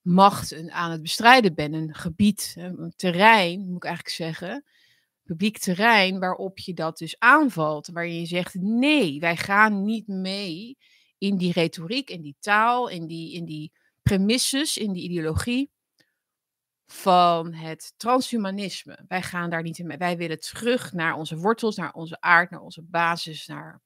[0.00, 1.74] machten aan het bestrijden bent.
[1.74, 4.64] Een gebied, een terrein, moet ik eigenlijk zeggen.
[5.24, 7.88] Publiek terrein waarop je dat dus aanvalt.
[7.88, 10.78] Waarin je zegt: nee, wij gaan niet mee
[11.18, 15.70] in die retoriek, in die taal, in die, in die premisses, in die ideologie
[16.86, 19.04] van het transhumanisme.
[19.08, 19.96] Wij gaan daar niet in mee.
[19.96, 23.82] Wij willen terug naar onze wortels, naar onze aard, naar onze basis, naar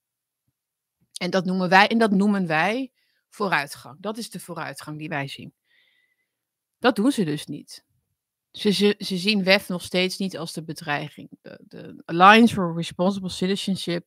[1.19, 2.93] en dat noemen wij, en dat noemen wij
[3.29, 4.01] vooruitgang.
[4.01, 5.55] Dat is de vooruitgang die wij zien.
[6.79, 7.85] Dat doen ze dus niet.
[8.59, 11.29] Ze, ze, ze zien WEF nog steeds niet als de bedreiging.
[11.43, 14.07] De, de Alliance for Responsible Citizenship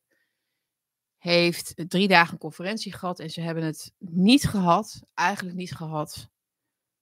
[1.16, 6.30] heeft drie dagen conferentie gehad en ze hebben het niet gehad, eigenlijk niet gehad,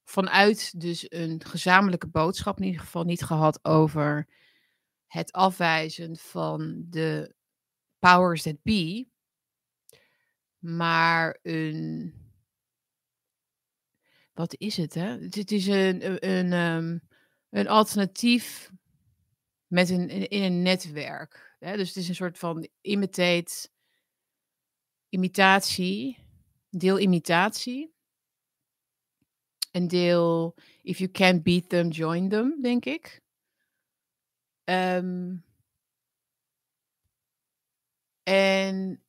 [0.03, 4.27] vanuit dus een gezamenlijke boodschap, in ieder geval niet gehad over
[5.07, 7.35] het afwijzen van de
[7.99, 9.07] powers that be,
[10.57, 12.13] maar een.
[14.33, 15.17] Wat is het, hè?
[15.17, 16.97] Het is een, een, een, ehm,
[17.51, 18.71] een alternatief
[19.67, 21.55] met een, in een netwerk.
[21.59, 23.69] Dus het is een soort van imitate,
[25.09, 26.17] imitatie,
[26.69, 27.93] deel imitatie.
[29.71, 33.21] Een deel, if you can't beat them, join them, denk ik.
[34.63, 35.43] Um,
[38.23, 39.03] en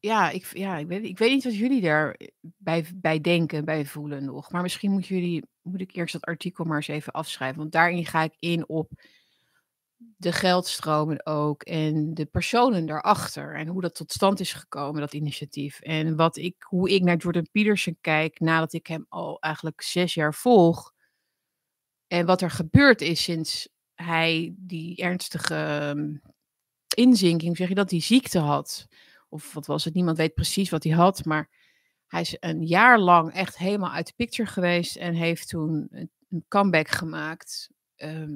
[0.00, 4.24] ja, ik, ja ik, weet, ik weet niet wat jullie daarbij bij denken, bij voelen
[4.24, 4.50] nog.
[4.50, 7.58] Maar misschien moet, jullie, moet ik eerst dat artikel maar eens even afschrijven.
[7.58, 8.90] Want daarin ga ik in op
[10.16, 11.62] de geldstromen ook.
[11.62, 13.54] En de personen daarachter.
[13.54, 15.80] En hoe dat tot stand is gekomen, dat initiatief.
[15.80, 20.14] En wat ik, hoe ik naar Jordan Peterson kijk nadat ik hem al eigenlijk zes
[20.14, 20.92] jaar volg.
[22.06, 26.16] En wat er gebeurd is sinds hij die ernstige ehm,
[26.94, 28.86] inzinking, zeg je dat, die ziekte had
[29.36, 31.50] of wat was het, niemand weet precies wat hij had, maar
[32.06, 36.44] hij is een jaar lang echt helemaal uit de picture geweest en heeft toen een
[36.48, 37.70] comeback gemaakt.
[37.96, 38.34] Ehm,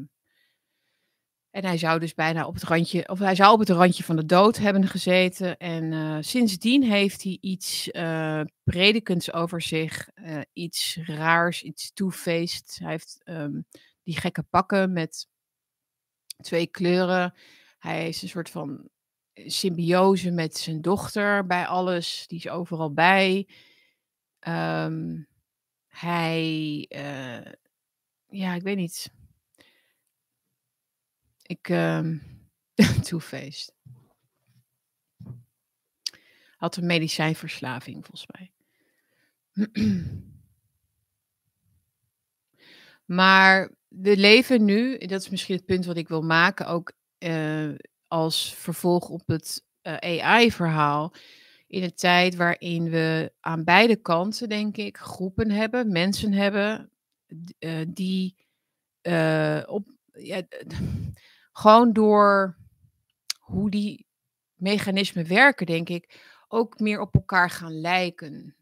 [1.50, 4.16] en hij zou dus bijna op het randje, of hij zou op het randje van
[4.16, 5.56] de dood hebben gezeten.
[5.56, 12.78] En uh, sindsdien heeft hij iets uh, predikends over zich, uh, iets raars, iets two-faced.
[12.82, 13.64] Hij heeft um,
[14.02, 15.26] die gekke pakken met
[16.36, 17.34] twee kleuren.
[17.78, 18.88] Hij is een soort van
[19.46, 22.24] symbiose met zijn dochter bij alles.
[22.26, 23.48] Die is overal bij.
[24.48, 25.28] Um,
[25.88, 27.52] hij, uh,
[28.28, 29.12] ja, ik weet niet.
[31.42, 32.18] Ik, ehm
[33.02, 33.74] two-faced.
[36.56, 38.52] Had een medicijnverslaving volgens mij.
[43.10, 47.70] Maar we leven nu, dat is misschien het punt wat ik wil maken, ook eh,
[48.10, 51.12] als vervolg op het eh, AI-verhaal,
[51.66, 56.90] in een tijd waarin we aan beide kanten, denk ik, groepen hebben, mensen hebben,
[57.58, 58.36] eh, die
[59.00, 60.42] eh, op, ja,
[61.52, 62.56] gewoon door
[63.38, 64.06] hoe die
[64.54, 68.56] mechanismen werken, denk ik, ook meer op elkaar gaan lijken.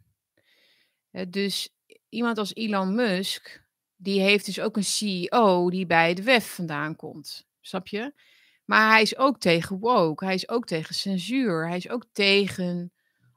[1.28, 1.68] Dus
[2.08, 3.62] iemand als Elon Musk,
[3.96, 7.46] die heeft dus ook een CEO die bij de WEF vandaan komt.
[7.60, 8.12] Snap je?
[8.68, 10.24] Maar hij is ook tegen woke.
[10.24, 11.68] Hij is ook tegen censuur.
[11.68, 12.92] Hij is ook tegen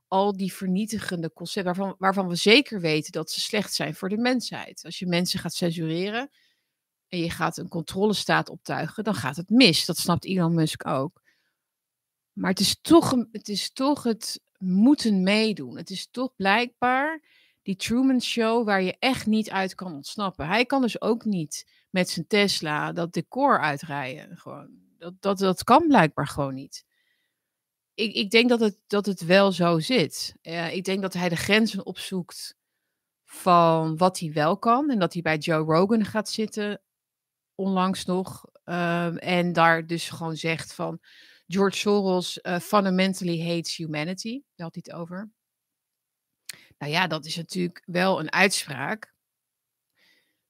[0.07, 4.17] al die vernietigende concepten waarvan, waarvan we zeker weten dat ze slecht zijn voor de
[4.17, 4.85] mensheid.
[4.85, 6.29] Als je mensen gaat censureren
[7.07, 9.85] en je gaat een controlestaat optuigen, dan gaat het mis.
[9.85, 11.21] Dat snapt Elon Musk ook.
[12.33, 15.77] Maar het is toch, het, is toch het moeten meedoen.
[15.77, 17.23] Het is toch blijkbaar
[17.61, 20.47] die Truman Show waar je echt niet uit kan ontsnappen.
[20.47, 24.37] Hij kan dus ook niet met zijn Tesla dat decor uitrijden.
[24.37, 24.90] Gewoon.
[25.01, 26.85] Dat, dat, dat kan blijkbaar gewoon niet.
[27.93, 30.35] Ik, ik denk dat het, dat het wel zo zit.
[30.71, 32.55] Ik denk dat hij de grenzen opzoekt
[33.25, 34.89] van wat hij wel kan.
[34.89, 36.81] En dat hij bij Joe Rogan gaat zitten,
[37.55, 38.45] onlangs nog.
[38.63, 40.99] ehm, en daar dus gewoon zegt van
[41.47, 44.41] George Soros eh, fundamentally hates humanity.
[44.55, 45.31] Daar had hij het over.
[46.77, 49.13] Nou ja, dat is natuurlijk wel een uitspraak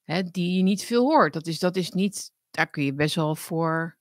[0.03, 1.33] hè, die je niet veel hoort.
[1.33, 3.99] Dat is, dat is niet, daar kun je best wel voor.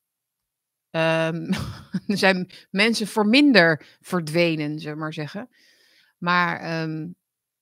[0.91, 1.53] Ehm,
[2.07, 5.49] er zijn mensen voor minder verdwenen, zullen we maar zeggen.
[6.19, 7.09] Maar ehm,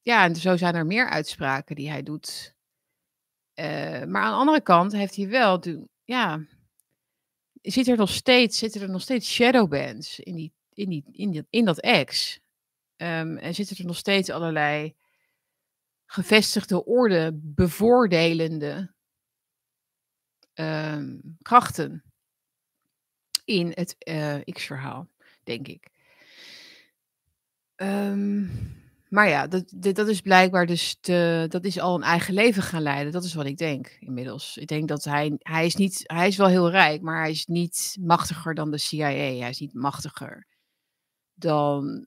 [0.02, 2.54] ja, en zo zijn er meer uitspraken die hij doet.
[3.54, 5.62] Eh, maar aan de andere kant heeft hij wel,
[6.04, 6.46] ja,
[7.62, 11.46] zit er nog steeds, zitten er nog steeds shadowbands in, die, in, die, in, die,
[11.50, 12.40] in dat X.
[12.96, 14.94] Ehm, en zitten er nog steeds allerlei
[16.06, 18.96] gevestigde orde bevoordelende
[21.42, 22.07] krachten
[23.48, 25.08] in het eh, X-verhaal,
[25.44, 25.88] denk ik.
[27.74, 28.46] Ehm,
[29.08, 32.82] maar ja, dat, dat is blijkbaar dus te, dat is al een eigen leven gaan
[32.82, 33.12] leiden.
[33.12, 34.56] Dat is wat ik denk inmiddels.
[34.56, 37.46] Ik denk dat hij, hij is niet, hij is wel heel rijk, maar hij is
[37.46, 39.06] niet machtiger dan de CIA.
[39.06, 40.46] Hij is niet machtiger
[41.34, 42.06] dan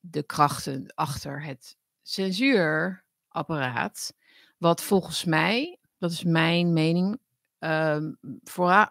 [0.00, 4.14] de krachten achter het censuurapparaat.
[4.58, 7.18] Wat volgens mij, dat is mijn mening,
[7.62, 8.12] ehm,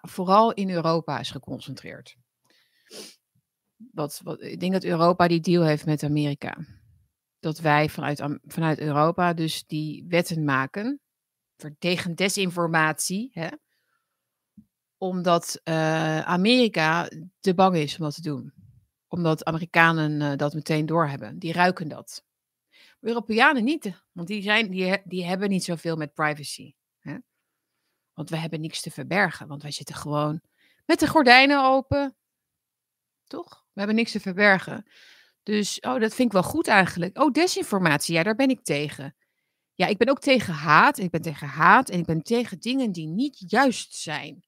[0.01, 2.15] vooral, in Europa is geconcentreerd.
[3.75, 6.57] Wat, wat, ik denk dat Europa die deal heeft met Amerika.
[7.39, 11.01] Dat wij vanuit, vanuit Europa dus die wetten maken
[11.79, 13.29] tegen desinformatie.
[13.33, 13.47] Hè?
[14.97, 18.53] Omdat eh, Amerika te bang is om dat te doen.
[19.07, 21.39] Omdat Amerikanen eh, dat meteen doorhebben.
[21.39, 22.23] Die ruiken dat.
[22.99, 26.73] Europeanen niet, want die, zijn, die, die hebben niet zoveel met privacy.
[28.13, 30.41] Want we hebben niks te verbergen, want wij zitten gewoon
[30.85, 32.15] met de gordijnen open.
[33.27, 33.65] Toch?
[33.73, 34.85] We hebben niks te verbergen.
[35.43, 37.17] Dus, oh, dat vind ik wel goed eigenlijk.
[37.17, 39.15] Oh, desinformatie, ja, daar ben ik tegen.
[39.73, 40.97] Ja, ik ben ook tegen haat.
[40.97, 44.43] Ik ben tegen haat en ik ben tegen dingen die niet juist zijn.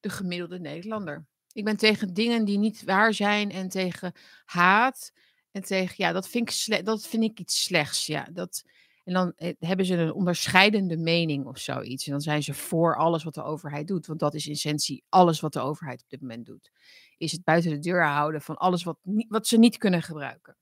[0.00, 1.26] De gemiddelde Nederlander.
[1.52, 4.12] Ik ben tegen dingen die niet waar zijn en tegen
[4.44, 5.12] haat.
[5.50, 8.06] En tegen, ja, dat vind ik, dat vind ik iets slechts.
[8.06, 8.64] Ja, dat,
[9.06, 12.06] en dan eh, hebben ze een onderscheidende mening of zoiets.
[12.06, 14.06] En dan zijn ze voor alles wat de overheid doet.
[14.06, 16.70] Want dat is in essentie alles wat de overheid op dit moment doet.
[17.16, 20.56] Is het buiten de deur houden van alles wat, wat ze niet kunnen gebruiken.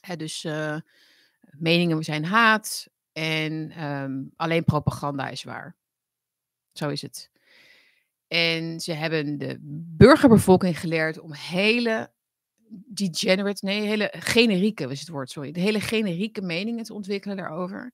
[0.00, 0.76] Hè, dus eh,
[1.40, 5.76] meningen zijn haat en ehm, alleen propaganda is waar.
[6.72, 7.30] Zo is het.
[8.28, 9.56] En ze hebben de
[9.96, 12.10] burgerbevolking geleerd om hele
[12.86, 15.52] degenerate, nee, hele generieke, is het woord, sorry.
[15.52, 17.92] De hele generieke meningen te ontwikkelen daarover.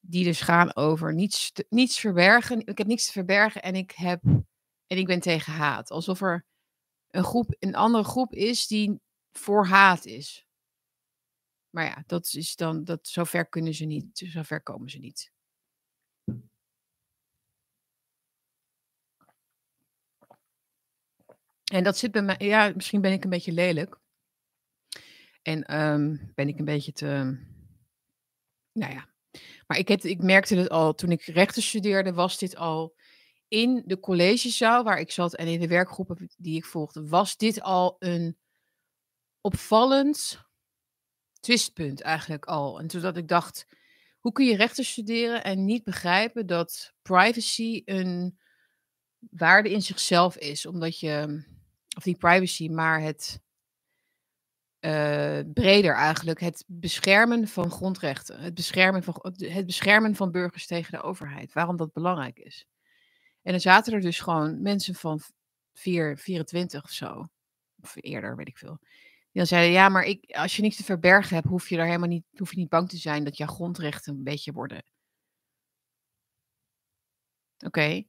[0.00, 2.66] Die dus gaan over niets, niets verbergen.
[2.66, 4.22] Ik heb niets te verbergen en ik heb
[4.86, 5.90] en ik ben tegen haat.
[5.90, 6.46] Alsof er
[7.10, 9.00] een groep, een andere groep is die
[9.32, 10.46] voor haat is.
[11.70, 15.32] Maar ja, dat is dan, dat, zover kunnen ze niet, zover komen ze niet.
[21.70, 23.98] En dat zit bij mij, ja, misschien ben ik een beetje lelijk.
[25.42, 27.06] En ehm, ben ik een beetje te,
[28.72, 29.08] nou ja.
[29.66, 32.96] Maar ik, heb, ik merkte het al, toen ik rechten studeerde, was dit al
[33.48, 37.60] in de collegezaal waar ik zat en in de werkgroepen die ik volgde, was dit
[37.60, 38.38] al een
[39.40, 40.40] opvallend
[41.40, 42.80] twistpunt eigenlijk al.
[42.80, 43.66] En toen dat ik dacht,
[44.18, 48.38] hoe kun je rechten studeren en niet begrijpen dat privacy een
[49.18, 51.44] waarde in zichzelf is, omdat je,
[52.00, 53.40] of die privacy, maar het
[54.80, 60.92] uh, breder eigenlijk, het beschermen van grondrechten, het beschermen van, het beschermen van burgers tegen
[60.92, 62.66] de overheid, waarom dat belangrijk is.
[63.42, 65.20] En dan zaten er dus gewoon mensen van
[65.72, 67.28] 4, 24 of zo,
[67.80, 68.78] of eerder, weet ik veel.
[68.80, 68.88] Die
[69.32, 72.08] dan zeiden, ja, maar ik, als je niks te verbergen hebt, hoef je daar helemaal
[72.08, 74.84] niet, hoef je niet bang te zijn dat jouw grondrechten een beetje worden.
[77.58, 78.04] Oké.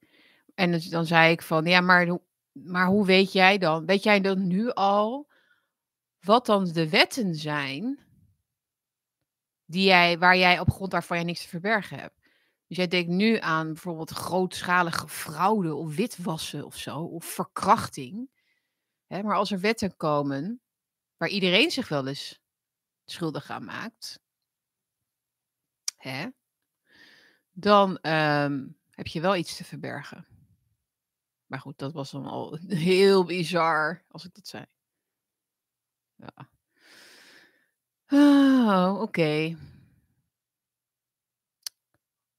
[0.55, 2.19] En dus, dan zei ik van, ja, maar,
[2.51, 3.85] maar hoe weet jij dan?
[3.85, 5.29] Weet jij dan nu al
[6.19, 7.99] wat dan de wetten zijn
[9.65, 12.19] die jij, waar jij op grond daarvan jij niks te verbergen hebt?
[12.67, 18.29] Dus jij denkt nu aan bijvoorbeeld grootschalige fraude of witwassen of zo, of verkrachting.
[19.07, 20.61] Hè, maar als er wetten komen
[21.17, 22.41] waar iedereen zich wel eens
[23.05, 24.19] schuldig aan maakt,
[25.97, 26.27] hè,
[27.51, 30.30] dan ehm, heb je wel iets te verbergen.
[31.51, 34.65] Maar goed, dat was dan al heel bizar als ik dat zei.
[36.15, 36.49] Ja.
[38.07, 39.01] Oh, oké.
[39.01, 39.57] Okay.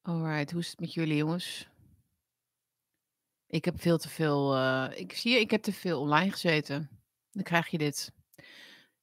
[0.03, 1.69] Alright, hoe is het met jullie jongens?
[3.47, 4.57] Ik heb veel te veel.
[4.57, 7.03] Uh, ik zie je, ik heb te veel online gezeten.
[7.31, 8.13] Dan krijg je dit.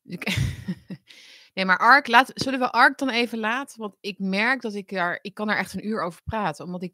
[1.53, 3.79] nee, maar Ark, laat, zullen we Ark dan even laten?
[3.79, 5.19] Want ik merk dat ik daar.
[5.21, 6.65] Ik kan daar echt een uur over praten.
[6.65, 6.93] Omdat ik.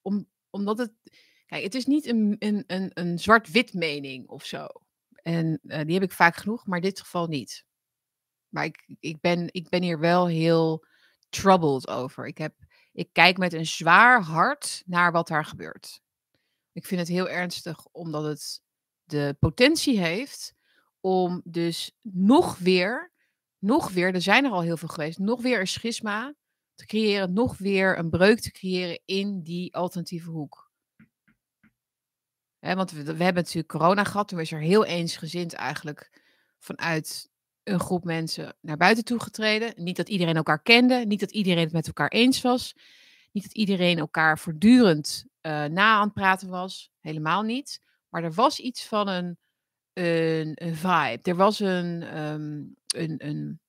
[0.00, 0.92] Om, omdat het.
[1.60, 4.66] Het is niet een, een, een, een zwart-wit mening of zo.
[5.14, 7.64] En uh, die heb ik vaak genoeg, maar in dit geval niet.
[8.48, 10.84] Maar ik, ik, ben, ik ben hier wel heel
[11.28, 12.26] troubled over.
[12.26, 12.54] Ik, heb,
[12.92, 16.00] ik kijk met een zwaar hart naar wat daar gebeurt.
[16.72, 18.60] Ik vind het heel ernstig, omdat het
[19.04, 20.54] de potentie heeft
[21.00, 23.12] om dus nog weer,
[23.58, 26.34] nog weer, er zijn er al heel veel geweest, nog weer een schisma
[26.74, 30.71] te creëren, nog weer een breuk te creëren in die alternatieve hoek.
[32.62, 36.10] Want we, hebben natuurlijk corona gehad, toen is er heel eensgezind eigenlijk
[36.58, 37.30] vanuit
[37.62, 39.72] een groep mensen naar buiten toe getreden.
[39.76, 42.74] Niet dat iedereen elkaar kende, niet dat iedereen het met elkaar eens was,
[43.32, 47.80] niet dat iedereen elkaar voortdurend uh, na aan het praten was, helemaal niet.
[48.08, 49.38] Maar er was iets van een,
[49.92, 51.18] een, vibe.
[51.22, 53.60] Er was een, um, een, een,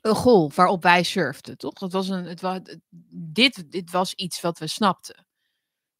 [0.00, 1.72] een golf waarop wij surfden, toch?
[1.72, 2.80] Dat was een, het
[3.32, 5.26] dit, dit was iets wat we snapten.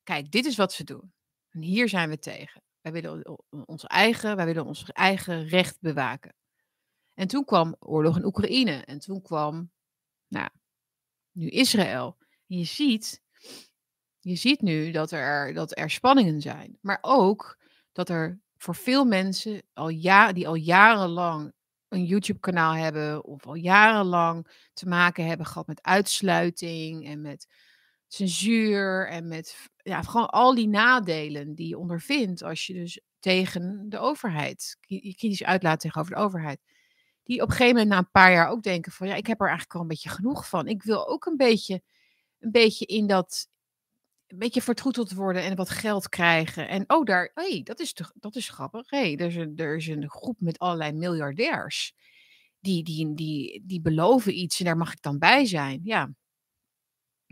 [0.02, 1.12] Kijk, dit is wat ze doen.
[1.50, 2.62] En hier zijn we tegen.
[2.80, 6.34] Wij willen ons eigen, wij willen ons eigen recht bewaken.
[7.14, 8.84] En toen kwam oorlog in Oekraïne.
[8.84, 9.70] En toen kwam,
[10.28, 10.48] nou,
[11.32, 12.16] nu Israël.
[12.46, 13.22] En je ziet,
[14.18, 16.78] je ziet nu dat er, dat er spanningen zijn.
[16.80, 17.58] Maar ook
[17.92, 21.52] dat er voor veel mensen al ja, die al jarenlang
[21.88, 27.46] een YouTube-kanaal hebben of al jarenlang te maken hebben gehad met uitsluiting en met
[28.12, 33.86] censuur en met ja, gewoon al die nadelen die je ondervindt als je dus tegen
[33.88, 36.60] de overheid, je kritisch uitlaat tegenover de overheid.
[37.22, 39.40] Die op een gegeven moment na een paar jaar ook denken van ja, ik heb
[39.40, 40.66] er eigenlijk al een beetje genoeg van.
[40.66, 41.82] Ik wil ook een beetje,
[42.38, 43.48] een beetje in dat,
[44.26, 46.68] een beetje vertroeteld worden en wat geld krijgen.
[46.68, 48.90] En oh, daar, hey, dat is, toch, dat is grappig.
[48.90, 51.94] Hey, er, is een, er is een groep met allerlei miljardairs.
[52.60, 55.80] Die, die, die, die beloven iets en daar mag ik dan bij zijn.
[55.84, 56.10] Ja,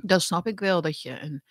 [0.02, 1.42] dan snap ik wel dat je een,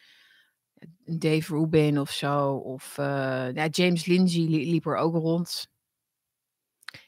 [1.04, 2.56] een Dave Rubin of zo.
[2.56, 5.70] Of uh, ja, James Lindsay liep er ook rond.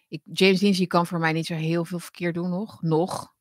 [0.08, 2.82] Ik, James Lindsay kan voor mij niet zo heel veel verkeerd doen nog.
[2.82, 3.38] Nog.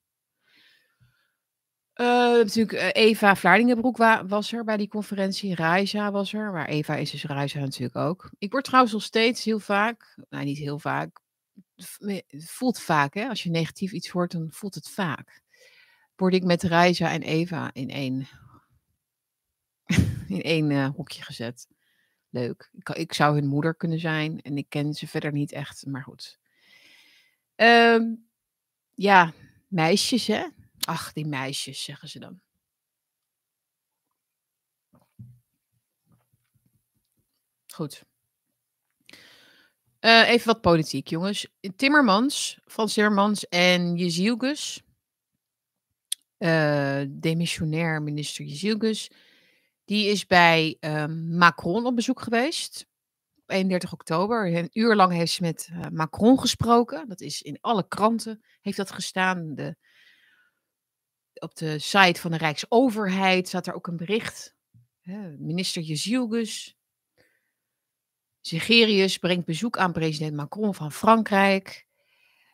[2.01, 3.97] Uh, natuurlijk, uh, Eva Vlaardingenbroek
[4.27, 5.55] was er bij die conferentie.
[5.55, 6.53] Raisa was er.
[6.53, 8.31] Maar Eva is dus Raisa natuurlijk ook.
[8.39, 11.21] Ik word trouwens nog steeds heel vaak, nou niet heel vaak,
[12.29, 13.29] voelt vaak hè.
[13.29, 15.43] Als je negatief iets hoort, dan voelt het vaak.
[16.19, 18.29] Word ik met Raisa en Eva in één,
[20.29, 21.69] in één uh, hokje gezet.
[22.31, 22.71] Leuk.
[22.73, 26.03] Ik, ik, zou hun moeder kunnen zijn en ik ken ze verder niet echt, maar
[26.03, 26.39] goed.
[27.57, 28.29] Um,
[28.95, 29.33] ja,
[29.69, 30.47] meisjes hè.
[30.81, 32.41] Ach, die meisjes, zeggen ze dan.
[37.67, 38.05] Goed.
[40.01, 41.47] Uh, even wat politiek, jongens.
[41.77, 44.83] Timmermans, van Timmermans en Jezielgus,
[46.39, 49.11] uh, demissionair minister Jezielgus,
[49.85, 52.87] die is bij uh, Macron op bezoek geweest.
[53.37, 54.55] Op 31 oktober.
[54.57, 57.09] Een uur lang heeft ze met uh, Macron gesproken.
[57.09, 59.55] Dat is in alle kranten, heeft dat gestaan.
[59.55, 59.77] De
[61.41, 64.57] op de site van de Rijksoverheid staat er ook een bericht.
[65.39, 66.77] Minister Jezielgus.
[68.41, 71.88] Zegerius brengt bezoek aan president Macron van Frankrijk.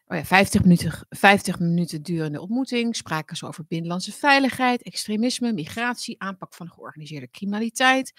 [0.06, 2.96] Oh ja, 50 minuten, 50 minuten durende ontmoeting.
[2.96, 8.12] Spraken ze over binnenlandse veiligheid, extremisme, migratie, aanpak van georganiseerde criminaliteit.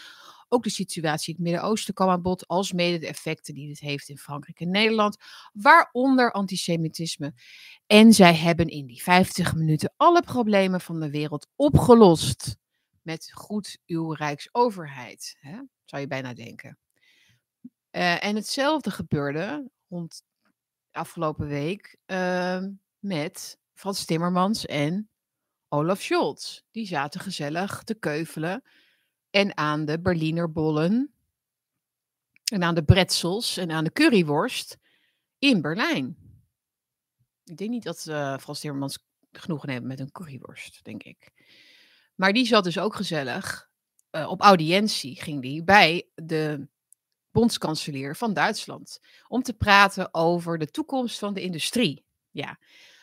[0.49, 3.79] Ook de situatie in het Midden-Oosten kwam aan bod, als mede de effecten die dit
[3.79, 5.17] heeft in Frankrijk en Nederland,
[5.53, 7.33] waaronder antisemitisme.
[7.87, 12.57] En zij hebben in die 50 minuten alle problemen van de wereld opgelost.
[13.01, 15.59] Met goed uw Rijksoverheid, hè?
[15.85, 16.77] zou je bijna denken.
[17.91, 20.23] Uh, en hetzelfde gebeurde rond
[20.95, 22.63] afgelopen week uh,
[22.99, 25.09] met Frans Timmermans en
[25.69, 26.61] Olaf Scholz.
[26.71, 28.63] Die zaten gezellig te keuvelen
[29.29, 31.13] en aan de Berliner bollen
[32.51, 34.77] en aan de bretzels en aan de curryworst
[35.39, 36.17] in Berlijn.
[37.43, 38.99] Ik denk niet dat uh, Frans Timmermans
[39.31, 41.31] genoegen heeft met een curryworst, denk ik.
[42.15, 43.69] Maar die zat dus ook gezellig.
[44.11, 46.67] Uh, op audiëntie ging die bij de
[47.35, 48.99] bondskanselier van Duitsland.
[49.27, 52.05] Om te praten over de toekomst van de industrie.
[52.31, 52.59] Ja,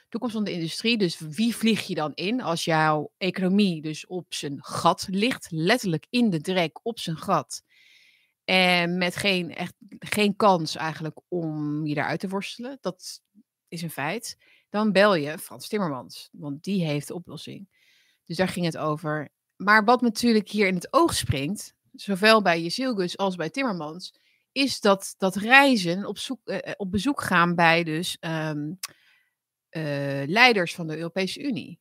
[0.08, 0.98] toekomst van de industrie.
[0.98, 5.46] Dus wie vlieg je dan in als jouw economie dus op zijn gat ligt?
[5.50, 7.62] Letterlijk in de drek op zijn gat.
[8.44, 12.78] En met geen, echt, geen kans eigenlijk om je daaruit te worstelen.
[12.80, 13.20] Dat
[13.68, 14.36] is een feit.
[14.68, 16.28] Dan bel je Frans Timmermans.
[16.32, 17.68] Want die heeft de oplossing.
[18.24, 19.28] Dus daar ging het over.
[19.56, 24.14] Maar wat natuurlijk hier in het oog springt, zowel bij Jezilgus als bij Timmermans,
[24.52, 28.78] is dat, dat reizen, op, zoek, uh, op bezoek gaan bij dus um,
[29.70, 31.80] uh, leiders van de Europese Unie.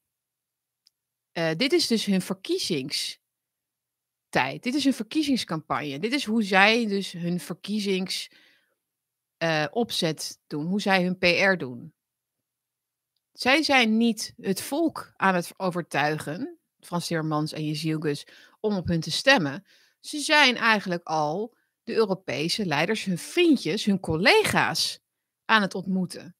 [1.57, 3.19] Dit is dus hun verkiezingstijd.
[4.59, 5.99] Dit is hun verkiezingscampagne.
[5.99, 11.93] Dit is hoe zij dus hun verkiezingsopzet doen, hoe zij hun PR doen.
[13.33, 18.27] Zij zijn niet het volk aan het overtuigen, Frans Timmermans en Jezielgus,
[18.59, 19.65] om op hun te stemmen.
[19.99, 24.99] Ze zijn eigenlijk al de Europese leiders, hun vriendjes, hun collega's
[25.45, 26.35] aan het ontmoeten.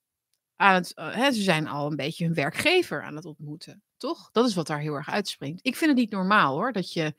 [0.56, 4.30] Aan het, uh, hè, ze zijn al een beetje hun werkgever aan het ontmoeten, toch?
[4.32, 5.60] Dat is wat daar heel erg uitspringt.
[5.66, 7.16] Ik vind het niet normaal hoor, dat je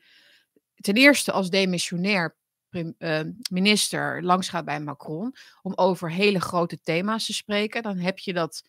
[0.75, 2.35] ten eerste als demissionair
[2.69, 3.21] uh,
[3.51, 7.83] minister langs gaat bij Macron om over hele grote thema's te spreken.
[7.83, 8.63] Dan heb je dat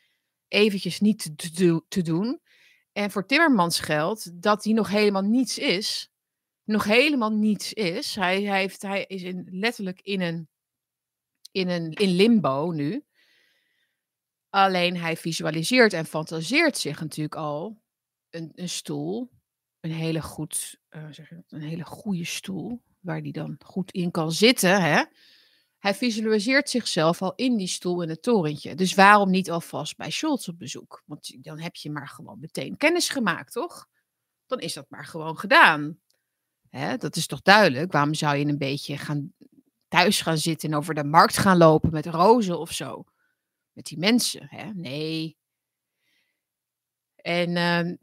[0.48, 2.40] eventjes niet te, te, te doen.
[2.92, 6.10] En voor Timmermans geldt dat hij nog helemaal niets is
[6.64, 8.14] nog helemaal niets is.
[8.14, 10.48] Hij, hij, heeft, hij is in, letterlijk in een,
[11.50, 13.04] in een in limbo nu.
[14.48, 17.82] Alleen hij visualiseert en fantaseert zich natuurlijk al
[18.30, 19.30] een, een stoel.
[19.80, 22.82] Een hele, goed, uh, zeg je, een hele goede stoel.
[23.00, 24.82] Waar hij dan goed in kan zitten.
[24.82, 25.04] Hè?
[25.78, 28.74] Hij visualiseert zichzelf al in die stoel in het torentje.
[28.74, 31.02] Dus waarom niet alvast bij Scholz op bezoek?
[31.06, 33.88] Want dan heb je maar gewoon meteen kennis gemaakt, toch?
[34.46, 36.00] Dan is dat maar gewoon gedaan.
[36.74, 37.92] Hè, dat is toch duidelijk?
[37.92, 39.32] Waarom zou je een beetje gaan,
[39.88, 43.04] thuis gaan zitten en over de markt gaan lopen met rozen of zo?
[43.72, 44.72] Met die mensen, hè?
[44.72, 45.36] Nee.
[47.16, 47.96] En uh,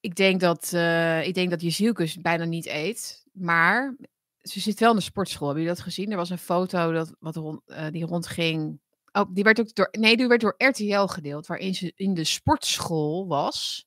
[0.00, 3.26] ik denk dat, uh, ik denk dat Jezielkus bijna niet eet.
[3.32, 3.96] Maar
[4.42, 5.48] ze zit wel in de sportschool.
[5.48, 6.10] Heb je dat gezien?
[6.10, 8.80] Er was een foto dat, wat rond, uh, die rondging.
[9.12, 9.88] Oh, die werd ook door.
[9.90, 11.46] Nee, die werd door RTL gedeeld.
[11.46, 13.86] Waarin ze in de sportschool was.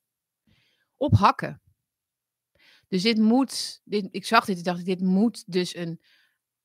[0.96, 1.62] Op hakken.
[2.88, 6.02] Dus dit moet, dit, ik zag dit en dacht, dit moet dus een,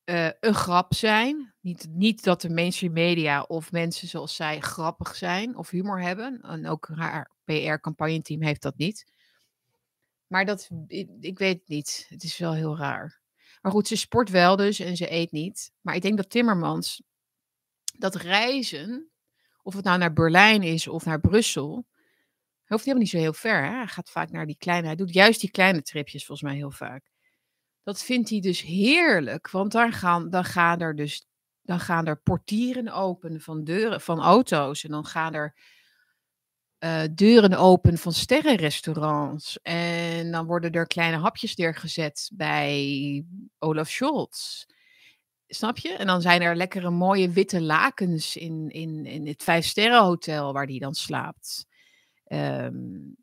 [0.04, 1.54] uh, een grap zijn.
[1.60, 6.40] Niet, niet dat de mainstream media of mensen zoals zij grappig zijn of humor hebben.
[6.40, 9.10] En ook haar PR-campagneteam heeft dat niet.
[10.26, 12.06] Maar dat, ik, ik weet het niet.
[12.08, 13.20] Het is wel heel raar.
[13.60, 15.72] Maar goed, ze sport wel dus en ze eet niet.
[15.80, 17.02] Maar ik denk dat Timmermans
[17.98, 19.10] dat reizen,
[19.62, 21.86] of het nou naar Berlijn is of naar Brussel,
[22.72, 23.64] hoeft helemaal niet zo heel ver.
[23.64, 23.76] Hè?
[23.76, 24.86] Hij gaat vaak naar die kleine.
[24.86, 27.10] Hij doet juist die kleine tripjes volgens mij heel vaak.
[27.82, 29.50] Dat vindt hij dus heerlijk.
[29.50, 31.26] Want dan gaan, dan gaan er dus
[31.62, 34.84] dan gaan er portieren open van deuren van auto's.
[34.84, 35.54] En dan gaan er
[36.84, 39.58] uh, deuren open van sterrenrestaurants.
[39.62, 43.24] En dan worden er kleine hapjes neergezet bij
[43.58, 44.64] Olaf Scholz.
[45.46, 45.92] Snap je?
[45.92, 50.80] En dan zijn er lekkere mooie witte lakens in, in, in het vijfsterrenhotel waar die
[50.80, 51.66] dan slaapt.
[52.32, 53.16] Um,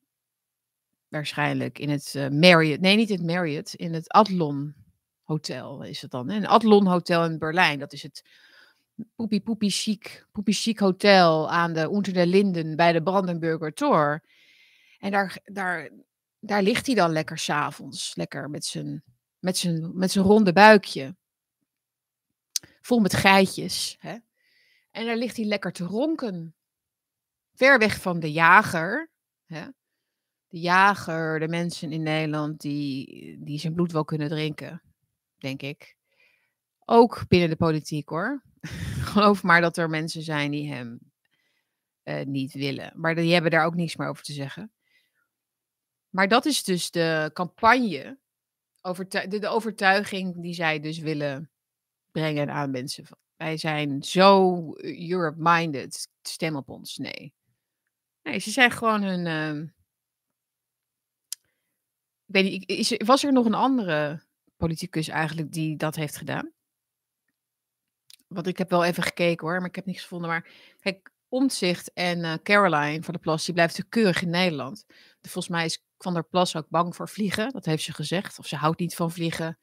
[1.08, 4.76] waarschijnlijk in het uh, Marriott, nee niet het Marriott, in het Adlon
[5.24, 6.30] Hotel is het dan.
[6.30, 8.24] Een Adlon Hotel in Berlijn, dat is het
[9.16, 14.24] poepie poepie chic, poepie chic hotel aan de Unter der Linden bij de Brandenburger Tor.
[15.00, 15.90] En daar, daar,
[16.40, 19.04] daar ligt hij dan lekker s'avonds, lekker met zijn,
[19.40, 21.16] met, zijn, met zijn ronde buikje.
[22.82, 23.98] Vol met geitjes.
[24.00, 24.18] Hè?
[24.92, 26.54] En daar ligt hij lekker te ronken
[27.60, 29.10] ver weg van de jager.
[29.46, 29.66] Hè?
[30.48, 34.82] De jager, de mensen in Nederland die, die zijn bloed wel kunnen drinken,
[35.38, 35.96] denk ik.
[36.86, 38.44] Ook binnen de politiek hoor.
[39.10, 41.00] Geloof maar dat er mensen zijn die hem
[42.04, 42.92] eh, niet willen.
[42.96, 44.72] Maar die hebben daar ook niks meer over te zeggen.
[46.10, 48.18] Maar dat is dus de campagne,
[48.82, 51.50] overtu- de, overtuiging die zij dus willen
[52.12, 53.06] brengen aan mensen.
[53.36, 56.98] Wij zijn zo Europe-minded, stem op ons.
[56.98, 57.34] Nee.
[58.30, 59.26] Nee, ze zijn gewoon hun.
[59.26, 59.68] ehm,
[62.26, 64.24] weet niet, is, was er nog een andere
[64.58, 66.52] politicus eigenlijk die dat heeft gedaan?
[68.28, 70.30] Want ik heb wel even gekeken hoor, maar ik heb niks gevonden.
[70.30, 70.50] Maar
[70.80, 74.86] kijk, Omtzigt en eh, Caroline van der Plas, die blijft natuurlijk keurig in Nederland.
[75.22, 77.52] Volgens mij is Van der Plas ook bang voor vliegen.
[77.52, 78.40] Dat heeft ze gezegd.
[78.40, 79.60] Of ze houdt niet van vliegen.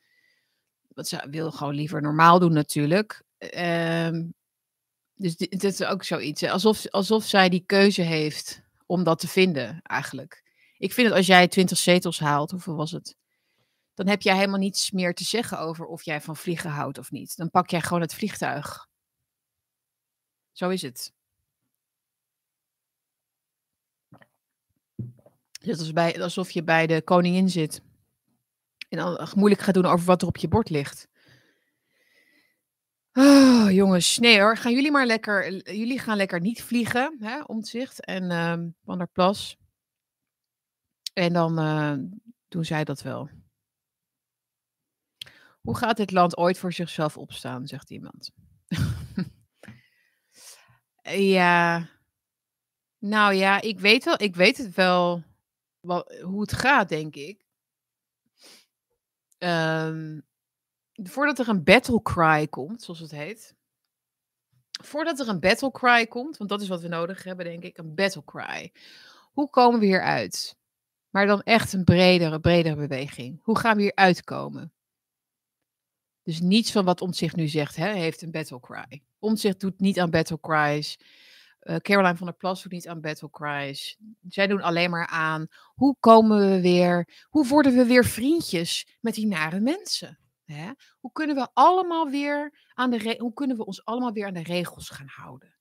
[0.88, 3.22] Want ze wil gewoon liever normaal doen natuurlijk.
[3.38, 4.24] Ehm,
[5.16, 6.42] dus dit is ook zoiets.
[6.42, 10.44] Alsof, alsof zij die keuze heeft om dat te vinden eigenlijk.
[10.78, 13.16] Ik vind het als jij 20 zetels haalt, hoeveel was het?
[13.94, 17.10] Dan heb jij helemaal niets meer te zeggen over of jij van vliegen houdt of
[17.10, 17.36] niet.
[17.36, 18.88] Dan pak jij gewoon het vliegtuig.
[20.52, 21.12] Zo is het.
[25.60, 27.82] Het is alsof je bij de koningin zit.
[28.88, 31.08] En dan moeilijk gaat doen over wat er op je bord ligt.
[33.18, 34.56] Oh, jongens, nee hoor.
[34.56, 35.52] Gaan jullie maar lekker.
[35.74, 39.56] Jullie gaan lekker niet vliegen, hè, omzicht en ehm Van der Plas.
[41.12, 41.94] En dan eh,
[42.48, 43.30] doen zij dat wel.
[45.60, 48.30] Hoe gaat dit land ooit voor zichzelf opstaan, zegt iemand.
[51.36, 51.88] ja,
[52.98, 55.22] nou ja, ik weet wel, ik weet het wel,
[56.22, 57.44] hoe het gaat, denk ik.
[59.38, 60.20] Ehm,
[61.02, 63.54] voordat er een battle cry komt, zoals het heet.
[64.82, 67.78] Voordat er een battle cry komt, want dat is wat we nodig hebben, denk ik,
[67.78, 68.72] een battle cry.
[69.32, 70.56] Hoe komen we hier uit?
[71.10, 73.40] Maar dan echt een bredere, bredere beweging.
[73.42, 74.72] Hoe gaan we hier uitkomen?
[76.22, 79.02] Dus niets van wat Omtzigt nu zegt, hè, heeft een battle cry.
[79.18, 80.98] Omtzigt doet niet aan battle cries.
[81.58, 83.98] Eh, Caroline van der Plas doet niet aan battle cries.
[84.28, 89.14] Zij doen alleen maar aan hoe komen we weer, hoe worden we weer vriendjes met
[89.14, 90.18] die nare mensen?
[90.46, 90.70] Hè?
[90.98, 94.42] Hoe kunnen we allemaal weer aan de hoe kunnen we ons allemaal weer aan de
[94.42, 95.54] regels gaan houden?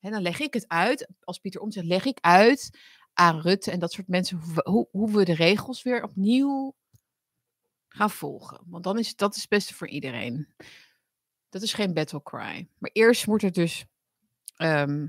[0.00, 2.78] En dan leg ik het uit, als Pieter Omtzigt leg ik uit
[3.12, 6.74] aan Rutte en dat soort mensen hoe we, hoe, hoe we de regels weer opnieuw
[7.88, 8.60] gaan volgen.
[8.66, 10.48] Want dan is dat is het beste voor iedereen.
[11.48, 12.68] Dat is geen battle cry.
[12.78, 13.84] Maar eerst moet er dus.
[14.56, 15.08] ehm,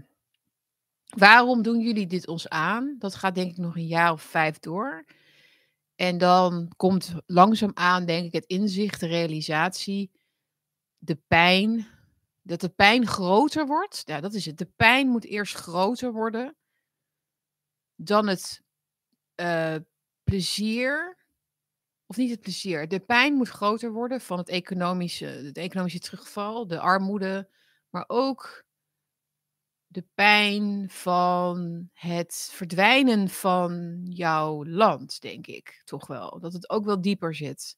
[1.09, 2.95] waarom doen jullie dit ons aan?
[2.99, 5.05] Dat gaat denk ik nog een jaar of vijf door.
[5.99, 10.11] En dan komt langzaam aan, denk ik, het inzicht, de realisatie,
[10.97, 11.87] de pijn.
[12.41, 14.01] Dat de pijn groter wordt.
[14.05, 14.57] Ja, dat is het.
[14.57, 16.55] De pijn moet eerst groter worden
[17.95, 18.61] dan het
[19.35, 19.75] eh,
[20.23, 21.17] plezier
[22.05, 22.87] of niet het plezier.
[22.87, 27.49] De pijn moet groter worden van het economische, het economische terugval, de armoede,
[27.89, 28.65] maar ook
[29.91, 36.39] de pijn van het verdwijnen van jouw land, denk ik toch wel.
[36.39, 37.77] Dat het ook wel dieper zit.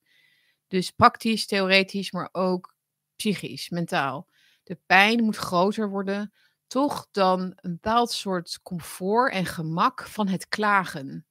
[0.67, 2.75] Dus praktisch, theoretisch, maar ook
[3.15, 4.27] psychisch, mentaal.
[4.63, 6.33] De pijn moet groter worden,
[6.67, 11.25] toch dan een bepaald soort comfort en gemak van het klagen.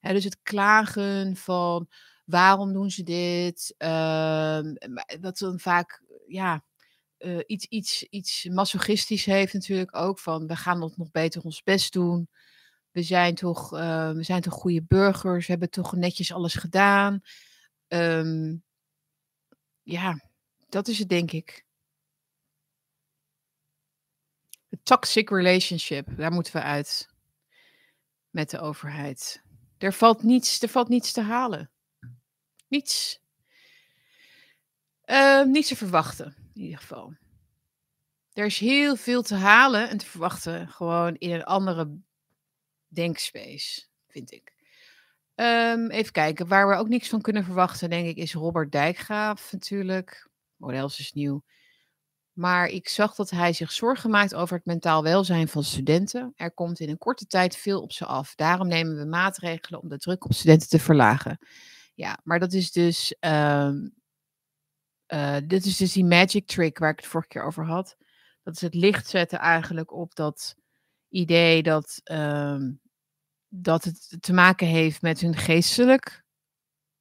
[0.00, 1.88] Hè, dus het klagen van
[2.24, 3.74] waarom doen ze dit?
[3.78, 6.64] Ehm, maar wat dan vaak, ja,
[7.18, 10.18] eh, iets, iets, iets masochistisch heeft natuurlijk ook.
[10.18, 12.28] Van we gaan nog beter ons best doen.
[12.90, 15.46] We zijn toch, eh, we zijn toch goede burgers.
[15.46, 17.20] We hebben toch netjes alles gedaan.
[17.88, 18.56] Ehm,
[19.82, 20.20] ja,
[20.68, 21.64] dat is het denk ik.
[24.68, 27.08] De toxic relationship, daar moeten we uit.
[28.30, 29.42] Met de overheid.
[29.78, 31.70] Er valt niets, er valt niets te halen.
[32.68, 33.20] Niets.
[35.06, 37.14] Uh, niets te verwachten, in ieder geval.
[38.32, 41.98] Er is heel veel te halen en te verwachten, gewoon in een andere
[42.88, 44.54] denkspace, vind ik.
[45.34, 49.52] Um, even kijken, waar we ook niks van kunnen verwachten, denk ik, is Robert Dijkgraaf
[49.52, 50.28] natuurlijk.
[50.56, 51.44] Model is nieuw.
[52.32, 56.32] Maar ik zag dat hij zich zorgen maakt over het mentaal welzijn van studenten.
[56.34, 58.34] Er komt in een korte tijd veel op ze af.
[58.34, 61.38] Daarom nemen we maatregelen om de druk op studenten te verlagen.
[61.94, 63.16] Ja, maar dat is dus.
[63.20, 63.95] Um,
[65.08, 67.96] uh, dit is dus die magic trick waar ik het vorige keer over had.
[68.42, 70.56] Dat is het licht zetten eigenlijk op dat
[71.08, 72.80] idee dat, um,
[73.48, 76.24] dat het te maken heeft met hun geestelijk.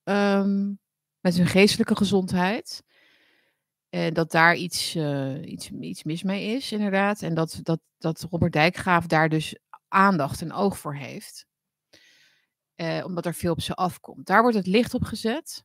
[0.03, 0.79] Um,
[1.19, 2.83] met hun geestelijke gezondheid.
[3.89, 7.21] En dat daar iets, uh, iets, iets mis mee is, inderdaad.
[7.21, 11.45] En dat, dat, dat Robert Dijkgraaf daar dus aandacht en oog voor heeft.
[12.75, 14.25] Uh, omdat er veel op ze afkomt.
[14.25, 15.63] Daar wordt het licht op gezet.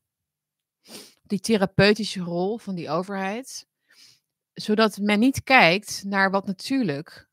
[1.31, 3.66] Die therapeutische rol van die overheid.
[4.53, 7.28] Zodat men niet kijkt naar wat natuurlijk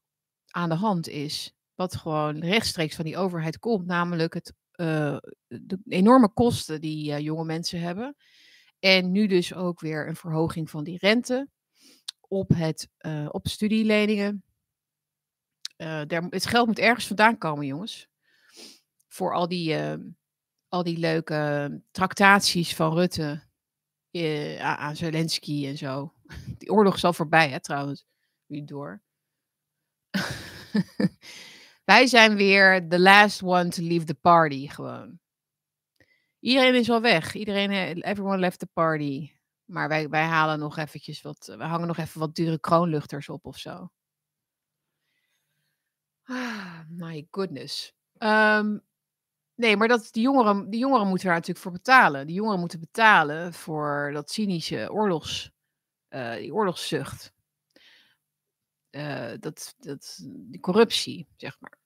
[0.47, 1.55] aan de hand is.
[1.75, 5.17] wat gewoon rechtstreeks van die overheid komt, namelijk het, uh,
[5.47, 8.15] de enorme kosten die uh, jonge mensen hebben.
[8.79, 11.49] En nu dus ook weer een verhoging van die rente
[12.19, 14.43] op, het, uh, op studieleningen.
[15.77, 18.07] Daar, het geld moet ergens vandaan komen, jongens.
[19.07, 19.77] Voor al die,
[20.67, 23.46] al die leuke tractaties van Rutte
[24.59, 26.13] aan Zelensky en zo.
[26.57, 28.05] Die oorlog is al voorbij, hè, trouwens.
[28.45, 29.01] Wie door.
[31.85, 35.19] Wij zijn weer the last one to leave the party, gewoon.
[36.39, 37.33] Iedereen is al weg.
[37.33, 39.31] Iedereen, eh, everyone left the party.
[39.65, 43.45] Maar wij, wij halen nog eventjes wat, we hangen nog even wat dure kroonluchters op
[43.45, 43.89] of zo.
[46.23, 47.93] Ah, my goodness.
[48.19, 48.81] Um,
[49.57, 52.27] nee, maar dat, die, jongeren, die jongeren moeten daar natuurlijk voor betalen.
[52.27, 55.51] Die jongeren moeten betalen voor dat cynische oorlogs,
[56.09, 57.33] uh, die oorlogszucht.
[58.91, 61.77] Uh, dat, dat, die corruptie, zeg maar.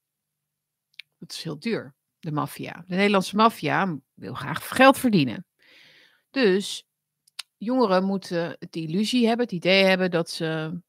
[1.18, 2.84] Dat is heel duur, de maffia.
[2.88, 5.46] De Nederlandse maffia wil graag geld verdienen.
[6.30, 6.88] Dus
[7.58, 10.82] jongeren moeten het illusie hebben, het idee hebben dat ze,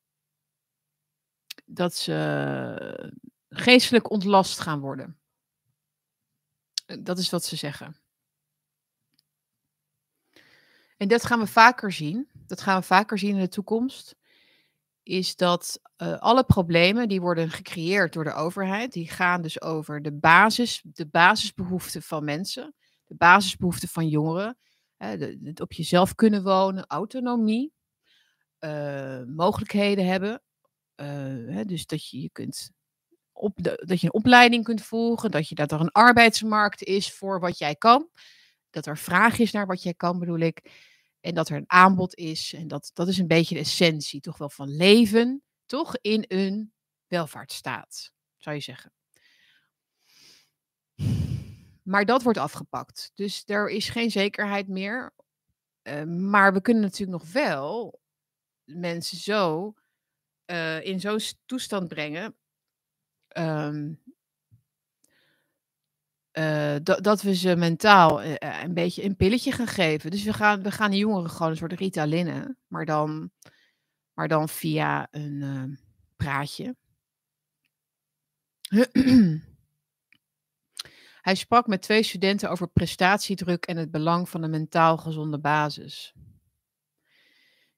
[1.64, 3.12] dat ze
[3.48, 5.21] geestelijk ontlast gaan worden.
[7.00, 7.96] Dat is wat ze zeggen.
[10.96, 12.28] En dat gaan we vaker zien.
[12.46, 14.16] Dat gaan we vaker zien in de toekomst
[15.02, 20.02] is dat uh, alle problemen die worden gecreëerd door de overheid, die gaan dus over
[20.02, 22.74] de basis, de basisbehoeften van mensen,
[23.04, 24.58] de basisbehoeften van jongeren,
[24.96, 27.72] hè, het op jezelf kunnen wonen, autonomie,
[28.60, 30.42] uh, mogelijkheden hebben,
[30.96, 31.06] uh,
[31.54, 32.70] hè, dus dat je je kunt
[33.32, 37.40] op dat je een opleiding kunt volgen, dat, je, dat er een arbeidsmarkt is voor
[37.40, 38.08] wat jij kan,
[38.70, 40.70] dat er vraag is naar wat jij kan, bedoel ik.
[41.20, 42.52] En dat er een aanbod is.
[42.52, 45.42] En dat, dat is een beetje de essentie toch wel van leven.
[45.66, 46.72] Toch in een
[47.06, 48.92] welvaartsstaat, zou je zeggen.
[51.82, 53.10] Maar dat wordt afgepakt.
[53.14, 55.14] Dus er is geen zekerheid meer.
[55.82, 58.00] Uh, maar we kunnen natuurlijk nog wel
[58.64, 59.74] mensen zo
[60.46, 62.36] uh, in zo'n toestand brengen.
[63.38, 64.00] Um,
[66.32, 70.10] uh, dat, we ze mentaal uh, een beetje een pilletje gaan geven.
[70.10, 73.30] Dus we gaan, we gaan de jongeren gewoon een soort Ritaline, maar dan,
[74.12, 75.76] maar dan via een uh,
[76.16, 76.76] praatje.
[81.20, 86.14] Hij sprak met twee studenten over prestatiedruk en het belang van een mentaal gezonde basis.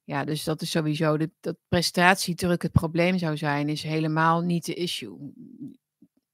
[0.04, 4.64] Ja, dus dat is sowieso, de, dat prestatiedruk het probleem zou zijn, is helemaal niet
[4.64, 5.32] de issue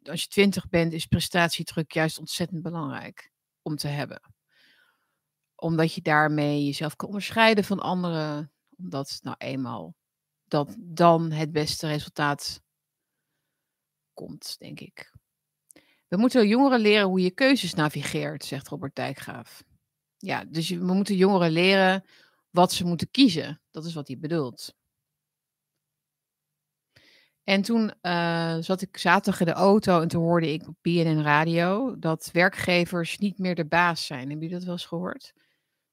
[0.08, 3.30] als je twintig bent, is prestatiedruk juist ontzettend belangrijk
[3.62, 4.20] om te hebben.
[5.54, 8.52] Omdat je daarmee jezelf kan onderscheiden van anderen.
[8.76, 9.94] Omdat nou eenmaal
[10.44, 12.62] dat dan het beste resultaat
[14.14, 15.12] komt, denk ik.
[16.08, 19.62] We moeten jongeren leren hoe je keuzes navigeert, zegt Robert Dijkgraaf.
[20.16, 22.04] Ja, dus we moeten jongeren leren
[22.51, 23.61] wat ze moeten kiezen.
[23.70, 24.74] Dat is wat hij bedoelt.
[27.44, 31.22] En toen uh, zat ik zaterdag in de auto en toen hoorde ik op BNN
[31.22, 34.20] Radio dat werkgevers niet meer de baas zijn.
[34.20, 35.32] Hebben jullie dat wel eens gehoord?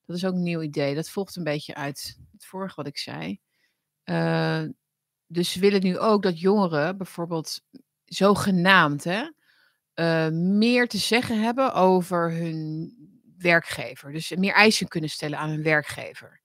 [0.05, 0.95] Dat is ook een nieuw idee.
[0.95, 3.39] Dat volgt een beetje uit het vorige wat ik zei.
[4.05, 4.63] Uh,
[5.27, 7.61] dus ze willen nu ook dat jongeren bijvoorbeeld
[8.05, 9.29] zogenaamd hè,
[9.95, 12.93] uh, meer te zeggen hebben over hun
[13.37, 14.11] werkgever.
[14.11, 16.41] Dus meer eisen kunnen stellen aan hun werkgever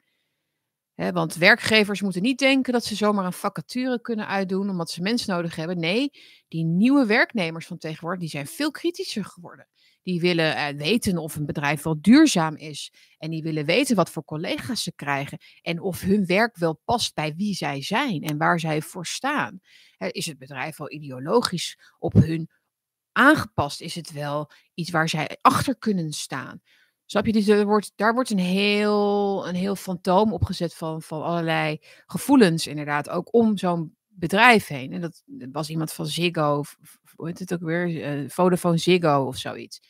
[0.95, 5.35] want werkgevers moeten niet denken dat ze zomaar een vacature kunnen uitdoen omdat ze mensen
[5.35, 5.79] nodig hebben.
[5.79, 6.11] Nee,
[6.49, 9.69] die nieuwe werknemers van tegenwoordig die zijn veel kritischer geworden.
[10.03, 12.93] Die willen uh, weten of een bedrijf wel duurzaam is.
[13.19, 15.39] En die willen weten wat voor collega's ze krijgen.
[15.63, 19.61] En of hun werk wel past bij wie zij zijn en waar zij voor staan.
[19.97, 22.51] is het bedrijf wel ideologisch op hun
[23.13, 23.81] aangepast?
[23.81, 26.61] Is het wel iets waar zij achter kunnen staan?
[27.07, 27.33] Snap je?
[27.33, 33.09] Dus wordt, daar wordt een heel, een heel fantoom opgezet van, van allerlei gevoelens, inderdaad,
[33.09, 34.93] ook om zo'n bedrijf heen.
[34.93, 35.23] En dat,
[35.53, 36.63] was iemand van Ziggo,
[37.15, 37.89] hoe heet het ook weer?
[37.89, 39.81] Uh, Vodafone Ziggo of zoiets.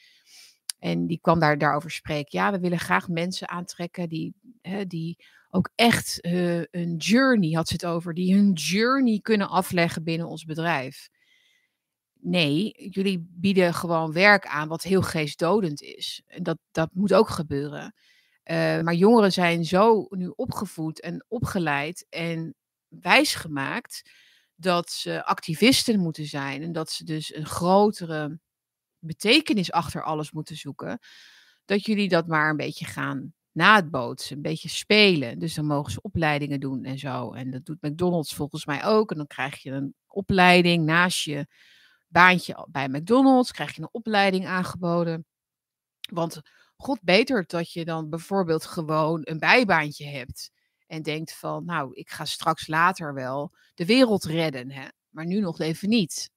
[0.79, 2.39] En die kwam daar, daarover spreken.
[2.39, 7.69] Ja, we willen graag mensen aantrekken die, hè, die ook echt uh, een journey, had
[7.69, 11.09] ze het over, die hun journey kunnen afleggen binnen ons bedrijf.
[12.25, 16.23] Nee, jullie bieden gewoon werk aan wat heel geestdodend is.
[16.27, 17.95] En dat, dat moet ook gebeuren.
[18.45, 22.55] Uh, maar jongeren zijn zo nu opgevoed en opgeleid en
[22.89, 24.11] wijsgemaakt
[24.55, 28.39] dat ze activisten moeten zijn en dat ze dus een grotere
[28.99, 30.99] betekenis achter alles moeten zoeken,
[31.65, 35.39] dat jullie dat maar een beetje gaan naadbootsen, een beetje spelen.
[35.39, 37.33] Dus dan mogen ze opleidingen doen en zo.
[37.33, 39.11] En dat doet McDonald's volgens mij ook.
[39.11, 41.47] En dan krijg je een opleiding naast je
[42.13, 45.27] baantje bij McDonald's, krijg je een opleiding aangeboden.
[46.11, 46.41] Want
[46.77, 50.51] god beter dat je dan bijvoorbeeld gewoon een bijbaantje hebt.
[50.87, 54.71] En denkt van, nou, ik ga straks later wel de wereld redden.
[54.71, 54.89] Hè?
[55.09, 56.31] Maar nu nog even niet.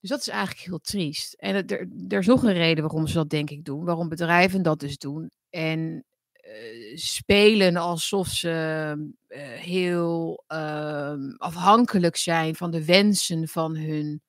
[0.00, 1.32] Dus dat is eigenlijk heel triest.
[1.34, 3.84] En er, er is nog een reden waarom ze dat denk ik doen.
[3.84, 5.30] Waarom bedrijven dat dus doen.
[5.50, 6.04] En
[6.46, 8.94] uh, spelen alsof ze
[9.28, 14.27] uh, heel uh, afhankelijk zijn van de wensen van hun eh,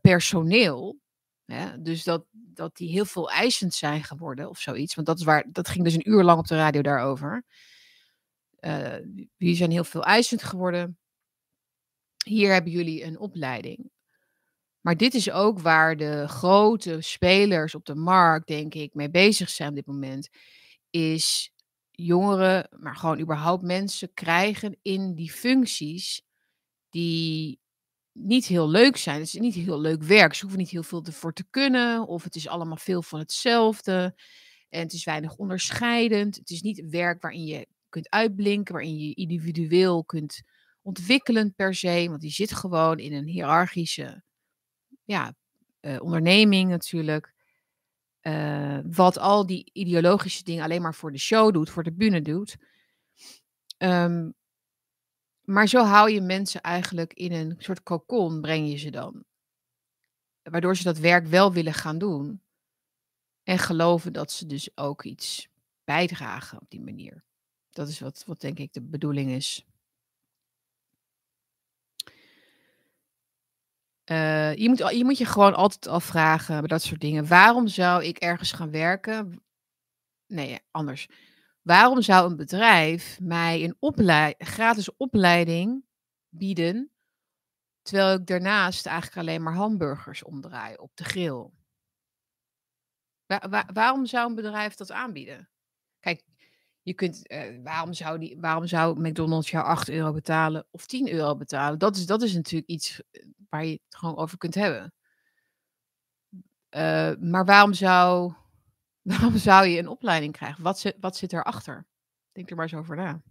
[0.00, 1.00] personeel.
[1.44, 4.94] Ja, dus dat, dat die heel veel eisend zijn geworden of zoiets.
[4.94, 7.44] Want dat, is waar, dat ging dus een uur lang op de radio daarover.
[8.60, 8.96] Uh,
[9.36, 10.98] die zijn heel veel eisend geworden.
[12.24, 13.90] Hier hebben jullie een opleiding.
[14.80, 19.48] Maar dit is ook waar de grote spelers op de markt, denk ik, mee bezig
[19.48, 20.28] zijn op dit moment.
[20.90, 21.52] Is
[21.90, 26.22] jongeren, maar gewoon überhaupt mensen krijgen in die functies
[26.88, 27.60] die
[28.12, 29.18] niet heel leuk zijn.
[29.18, 30.34] Het is niet heel leuk werk.
[30.34, 32.06] Ze hoeven niet heel veel ervoor te kunnen.
[32.06, 34.14] Of het is allemaal veel van hetzelfde.
[34.68, 36.36] En het is weinig onderscheidend.
[36.36, 40.42] Het is niet werk waarin je kunt uitblinken, waarin je individueel kunt
[40.82, 42.06] ontwikkelen per se.
[42.08, 44.22] Want die zit gewoon in een hiërarchische
[45.04, 45.34] ja,
[45.80, 47.34] uh, onderneming natuurlijk.
[48.22, 52.22] Uh, wat al die ideologische dingen alleen maar voor de show doet, voor de bühne
[52.22, 52.56] doet.
[53.78, 54.34] Um,
[55.42, 59.24] maar zo hou je mensen eigenlijk in een soort cocon, breng je ze dan.
[60.42, 62.42] Waardoor ze dat werk wel willen gaan doen.
[63.42, 65.48] En geloven dat ze dus ook iets
[65.84, 67.24] bijdragen op die manier.
[67.70, 69.64] Dat is wat, wat denk ik de bedoeling is.
[74.10, 77.28] Uh, je, moet, je moet je gewoon altijd afvragen bij dat soort dingen.
[77.28, 79.42] Waarom zou ik ergens gaan werken?
[80.26, 81.08] Nee, anders.
[81.62, 85.84] Waarom zou een bedrijf mij een gratis opleiding
[86.28, 86.90] bieden,
[87.82, 91.50] terwijl ik daarnaast eigenlijk alleen maar hamburgers omdraai op de grill?
[93.26, 95.48] Wa wa waarom zou een bedrijf dat aanbieden?
[96.00, 96.24] Kijk,
[96.82, 101.12] je kunt, uh, waarom, zou die, waarom zou McDonald's jou 8 euro betalen of 10
[101.12, 101.78] euro betalen?
[101.78, 104.92] Dat is, dat is natuurlijk iets eh, waar je het gewoon over kunt hebben.
[106.70, 108.32] Uh, maar waarom zou
[109.10, 110.62] Waarom zou je een opleiding krijgen?
[110.62, 111.86] Wat zit, wat zit erachter?
[112.32, 113.22] Denk er maar eens over na.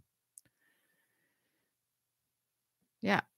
[2.99, 3.29] Ja.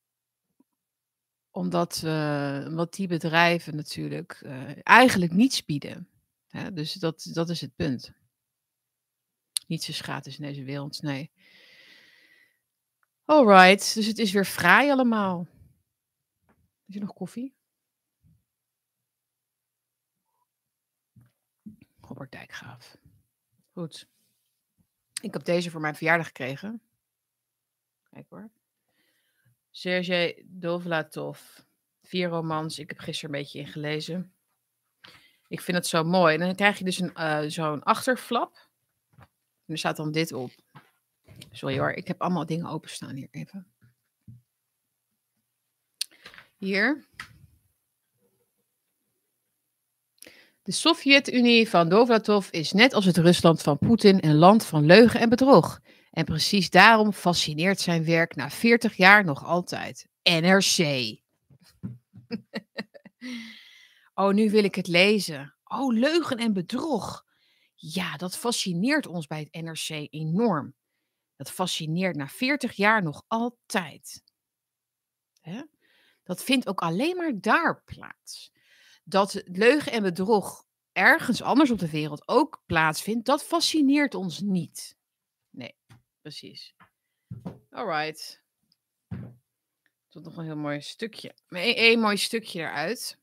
[1.51, 6.09] Omdat, uh, omdat die bedrijven natuurlijk uh, eigenlijk niets bieden.
[6.47, 6.73] Hè?
[6.73, 8.13] Dus dat, dat is het punt.
[9.67, 11.31] Niets is gratis in deze wereld, nee.
[13.25, 15.47] Alright, dus het is weer vrij allemaal.
[16.85, 17.55] Is er nog koffie?
[22.13, 22.97] Robert Dijkgraaf.
[23.71, 24.07] Goed.
[25.21, 26.81] Ik heb deze voor mijn verjaardag gekregen.
[28.09, 28.49] Kijk hoor.
[29.69, 31.39] Sergej Dovlatov.
[32.01, 32.79] Vier romans.
[32.79, 34.33] Ik heb gisteren een beetje ingelezen.
[35.47, 36.33] Ik vind het zo mooi.
[36.33, 38.69] En dan krijg je dus een, uh, zo'n achterflap.
[39.65, 40.51] En er staat dan dit op.
[41.51, 43.73] Sorry hoor, ik heb allemaal dingen openstaan hier even.
[46.57, 47.07] Hier.
[50.63, 55.19] De Sovjet-Unie van Dovlatov is net als het Rusland van Poetin een land van leugen
[55.19, 55.79] en bedrog.
[56.11, 60.07] En precies daarom fascineert zijn werk na 40 jaar nog altijd.
[60.21, 60.77] NRC.
[64.13, 65.55] oh, nu wil ik het lezen.
[65.63, 67.25] Oh, leugen en bedrog.
[67.75, 70.75] Ja, dat fascineert ons bij het NRC enorm.
[71.35, 74.23] Dat fascineert na 40 jaar nog altijd.
[75.41, 75.61] Hè?
[76.23, 78.52] Dat vindt ook alleen maar daar plaats
[79.03, 84.97] dat leugen en bedrog ergens anders op de wereld ook plaatsvindt, dat fascineert ons niet.
[85.49, 85.75] Nee,
[86.21, 86.75] precies.
[87.69, 88.41] Alright.
[90.09, 91.35] Tot nog een heel mooi stukje.
[91.47, 93.17] Een, mooi stukje eruit.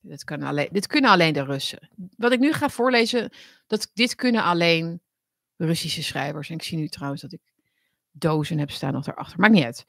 [0.00, 1.90] Dit, kan alleen, dit kunnen alleen de Russen.
[2.16, 3.30] Wat ik nu ga voorlezen,
[3.66, 5.02] dat, dit kunnen alleen
[5.56, 6.48] Russische schrijvers.
[6.48, 7.40] En ik zie nu trouwens dat ik
[8.10, 9.40] dozen heb staan nog daarachter.
[9.40, 9.84] Maakt niet uit.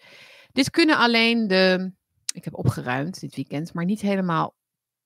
[0.52, 1.92] Dit kunnen alleen de.
[2.34, 4.56] Ik heb opgeruimd dit weekend, maar niet helemaal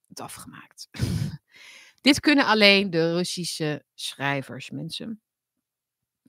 [0.07, 0.87] het afgemaakt.
[2.01, 5.21] Dit kunnen alleen de Russische schrijvers, mensen.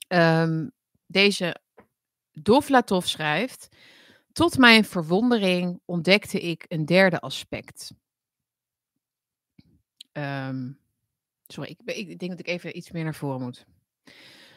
[0.09, 0.73] Um,
[1.07, 1.57] deze
[2.33, 3.69] Dovlatov schrijft.
[4.33, 7.93] Tot mijn verwondering ontdekte ik een derde aspect.
[10.13, 10.79] Um,
[11.47, 13.65] sorry, ik, ik, denk dat ik even iets meer naar voren moet.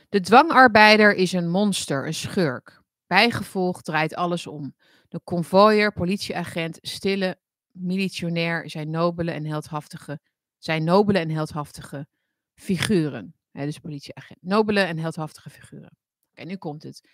[0.10, 2.82] De dwangarbeider is een monster, een schurk.
[3.08, 4.76] Bijgevolg draait alles om.
[5.10, 7.40] De konvooier, politieagent, stille
[7.72, 10.20] militionair zijn nobele en heldhaftige,
[10.58, 12.08] zijn nobele en heldhaftige
[12.54, 13.36] figuren.
[13.52, 14.40] Hè, dus politieagent.
[14.42, 15.98] Nobele en heldhaftige figuren.
[16.32, 17.10] Oké, nu komt het.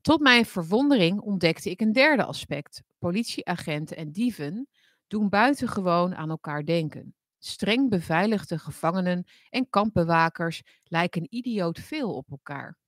[0.00, 2.82] Tot mijn verwondering ontdekte ik een derde aspect.
[2.98, 4.68] Politieagenten en dieven
[5.06, 7.14] doen buitengewoon aan elkaar denken.
[7.38, 12.78] Streng beveiligde gevangenen en kampbewakers lijken idioot veel op elkaar.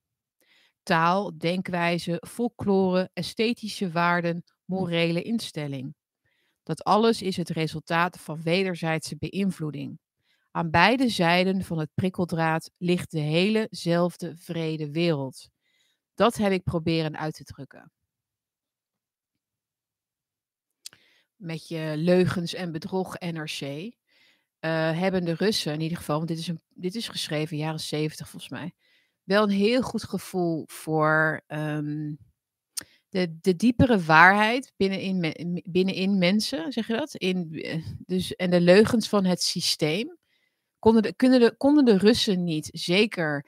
[0.83, 5.95] Taal, denkwijze, folklore, esthetische waarden, morele instelling.
[6.63, 9.99] Dat alles is het resultaat van wederzijdse beïnvloeding.
[10.51, 15.49] Aan beide zijden van het prikkeldraad ligt de helezelfde vrede wereld.
[16.15, 17.93] Dat heb ik proberen uit te drukken.
[21.37, 23.91] Met je leugens en bedrog NRC uh,
[24.99, 28.29] hebben de Russen in ieder geval, want dit is, een, dit is geschreven jaren 70
[28.29, 28.73] volgens mij,
[29.23, 32.19] wel een heel goed gevoel voor um,
[33.13, 37.15] de, de diepere waarheid binnenin, binnenin mensen, zeg je dat?
[37.15, 40.17] In, eh, dus, en de leugens van het systeem.
[40.79, 43.47] Konden de, kunnen de, konden de Russen niet, zeker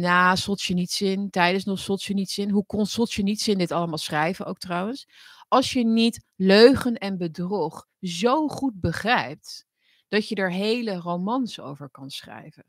[0.00, 5.08] na Solzhenitsyn, tijdens nog Solzhenitsyn, hoe kon Solzhenitsyn dit allemaal schrijven ook trouwens?
[5.48, 9.66] Als je niet leugen en bedrog zo goed begrijpt,
[10.08, 12.64] dat je er hele romans over kan schrijven.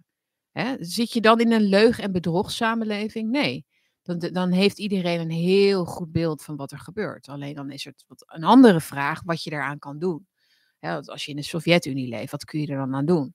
[0.51, 0.75] Hè?
[0.79, 3.29] Zit je dan in een leug- en bedrogssamenleving?
[3.29, 3.65] Nee.
[4.17, 7.27] Dan, dan heeft iedereen een heel goed beeld van wat er gebeurt.
[7.27, 10.27] Alleen dan is het een andere vraag wat je daaraan kan doen.
[11.05, 13.33] Als je in de Sovjet-Unie leeft, wat kun je er dan aan doen?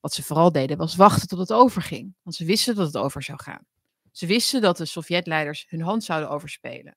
[0.00, 2.14] Wat ze vooral deden was wachten tot het overging.
[2.22, 3.66] Want ze wisten dat het over zou gaan.
[4.12, 6.96] Ze wisten dat de Sovjetleiders hun hand zouden overspelen.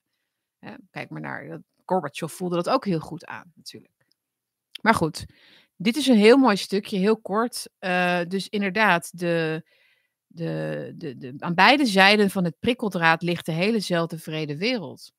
[0.91, 3.93] Kijk maar naar, Gorbachev voelde dat ook heel goed aan natuurlijk.
[4.81, 5.25] Maar goed,
[5.75, 7.69] dit is een heel mooi stukje, heel kort.
[7.79, 9.63] Uh, dus inderdaad, de,
[10.31, 15.11] de, de, de, aan beide zijden van het prikkeldraad ligt de helezelfde vrede wereld.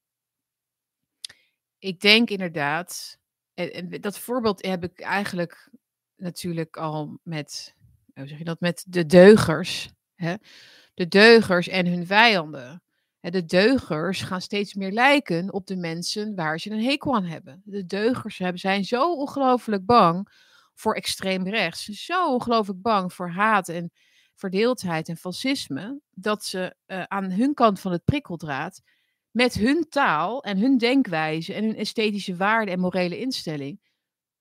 [1.79, 3.19] Ik denk inderdaad,
[4.01, 5.71] dat voorbeeld heb ik eigenlijk
[6.17, 7.75] natuurlijk al met,
[8.15, 9.91] hoe zeg je dat, met de deugers.
[10.15, 10.35] Hè?
[10.95, 12.83] De deugers en hun vijanden.
[13.21, 17.63] De deugers gaan steeds meer lijken op de mensen waar ze een hekel aan hebben.
[17.65, 20.29] De deugers zijn zo ongelooflijk bang
[20.75, 21.85] voor extreem rechts.
[21.85, 23.93] Zo ongelooflijk bang voor haat en
[24.41, 26.01] verdeeldheid en fascisme.
[26.11, 28.83] Dat ze uh, aan hun kant van het prikkeldraad
[29.31, 33.81] met hun taal en hun denkwijze en hun esthetische waarde en morele instelling.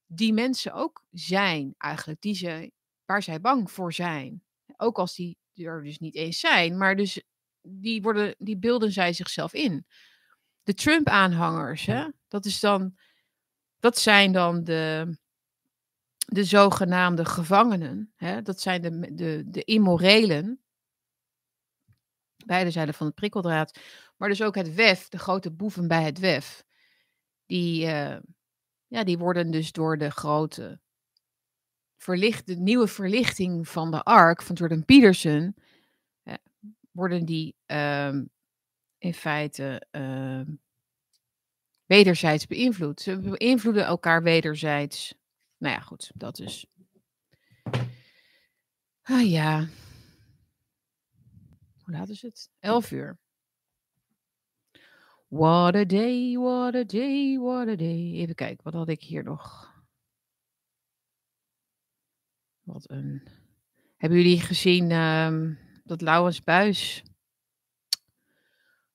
[0.05, 2.71] Die mensen ook zijn eigenlijk, die ze,
[3.05, 4.43] waar zij bang voor zijn.
[4.77, 7.23] Ook als die er dus niet eens zijn, maar dus
[7.61, 9.85] die, worden, die beelden zij zichzelf in.
[10.63, 11.89] De Trump-aanhangers,
[12.27, 12.97] dat is dan,
[13.79, 15.17] dat zijn dan de,
[16.29, 18.13] de zogenaamde gevangenen.
[18.15, 18.41] Hè?
[18.41, 20.61] Dat zijn de, de, de immorelen.
[22.45, 23.79] Beide zijden van het prikkeldraad.
[24.17, 26.65] Maar dus ook het WEF, de grote boeven bij het WEF.
[27.45, 28.17] Die, uh,
[28.87, 30.79] ja, die worden dus door de grote
[31.97, 35.55] verlicht, de nieuwe verlichting van de ARK van Jordan Peterson
[36.91, 38.29] worden die um,
[38.97, 40.41] in feite uh,
[41.85, 43.01] wederzijds beïnvloed.
[43.01, 45.13] Ze beïnvloeden elkaar wederzijds.
[45.59, 46.65] Nou ja, goed, dat is.
[49.01, 49.67] Ah ja.
[51.83, 52.49] Hoe laat is het?
[52.59, 53.17] Elf uur.
[55.27, 58.13] What a day, what a day, what a day.
[58.13, 59.73] Even kijken, wat had ik hier nog?
[62.61, 63.27] Wat een.
[63.97, 64.91] Hebben jullie gezien?
[64.91, 67.03] Um, dat Laurens Buis.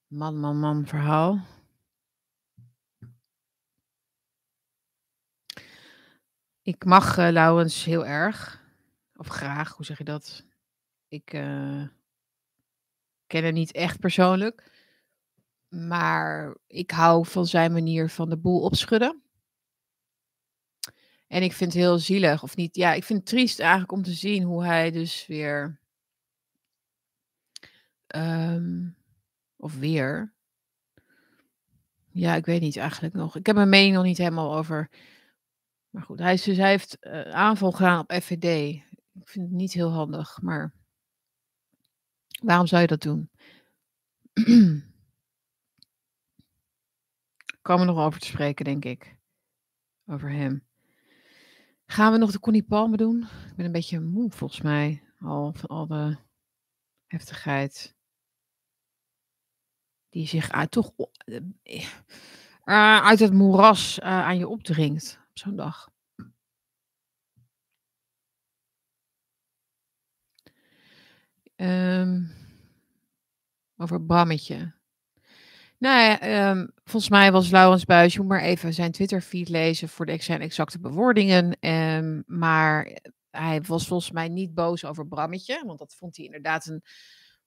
[0.06, 1.40] Man, man, man verhaal.
[6.64, 8.62] Ik mag uh, heel erg.
[9.16, 10.44] Of graag, hoe zeg je dat?
[11.08, 11.86] Ik uh,
[13.26, 14.72] ken hem niet echt persoonlijk.
[15.68, 19.22] Maar ik hou van zijn manier van de boel opschudden.
[21.26, 22.76] En ik vind het heel zielig, of niet?
[22.76, 25.80] Ja, ik vind het triest eigenlijk om te zien hoe hij dus weer
[28.16, 28.96] Um,
[29.56, 30.32] of weer.
[32.10, 33.36] Ja, ik weet niet eigenlijk nog.
[33.36, 34.90] Ik heb mijn mening nog niet helemaal over.
[35.94, 38.74] Maar goed, hij, dus, hij heeft uh, aanval gedaan op FVD.
[39.12, 40.74] Ik vind het niet heel handig, maar
[42.42, 43.30] waarom zou je dat doen?
[47.62, 49.16] komen nog over te spreken, denk ik.
[50.06, 50.66] Over hem.
[51.86, 53.22] Gaan we nog de Connie Palme doen?
[53.22, 55.02] Ik ben een beetje moe volgens mij.
[55.18, 56.16] Al van al de
[57.06, 57.94] heftigheid
[60.08, 60.92] die zich uit, toch
[62.64, 65.92] uh, uit het moeras aan je opdringt zo'n dag.
[71.56, 72.30] Um,
[73.76, 74.72] over Brammetje.
[75.78, 79.88] Nou ja, um, volgens mij was Laurens Buis, je moet maar even zijn Twitter-feed lezen
[79.88, 81.68] voor de, zijn exacte bewoordingen.
[81.68, 82.98] Um, maar
[83.30, 86.82] hij was volgens mij niet boos over Brammetje, want dat vond hij inderdaad een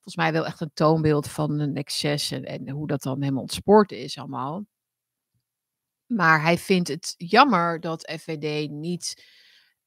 [0.07, 3.41] volgens mij wel echt een toonbeeld van een excess en, en hoe dat dan helemaal
[3.41, 4.65] ontspoord is allemaal.
[6.07, 9.25] Maar hij vindt het jammer dat FVD niet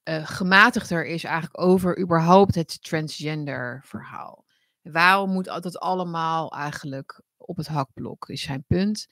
[0.04, 4.44] uh, gematigder is eigenlijk over überhaupt het transgender verhaal.
[4.82, 9.06] Waarom moet dat allemaal eigenlijk op het hakblok, is zijn punt.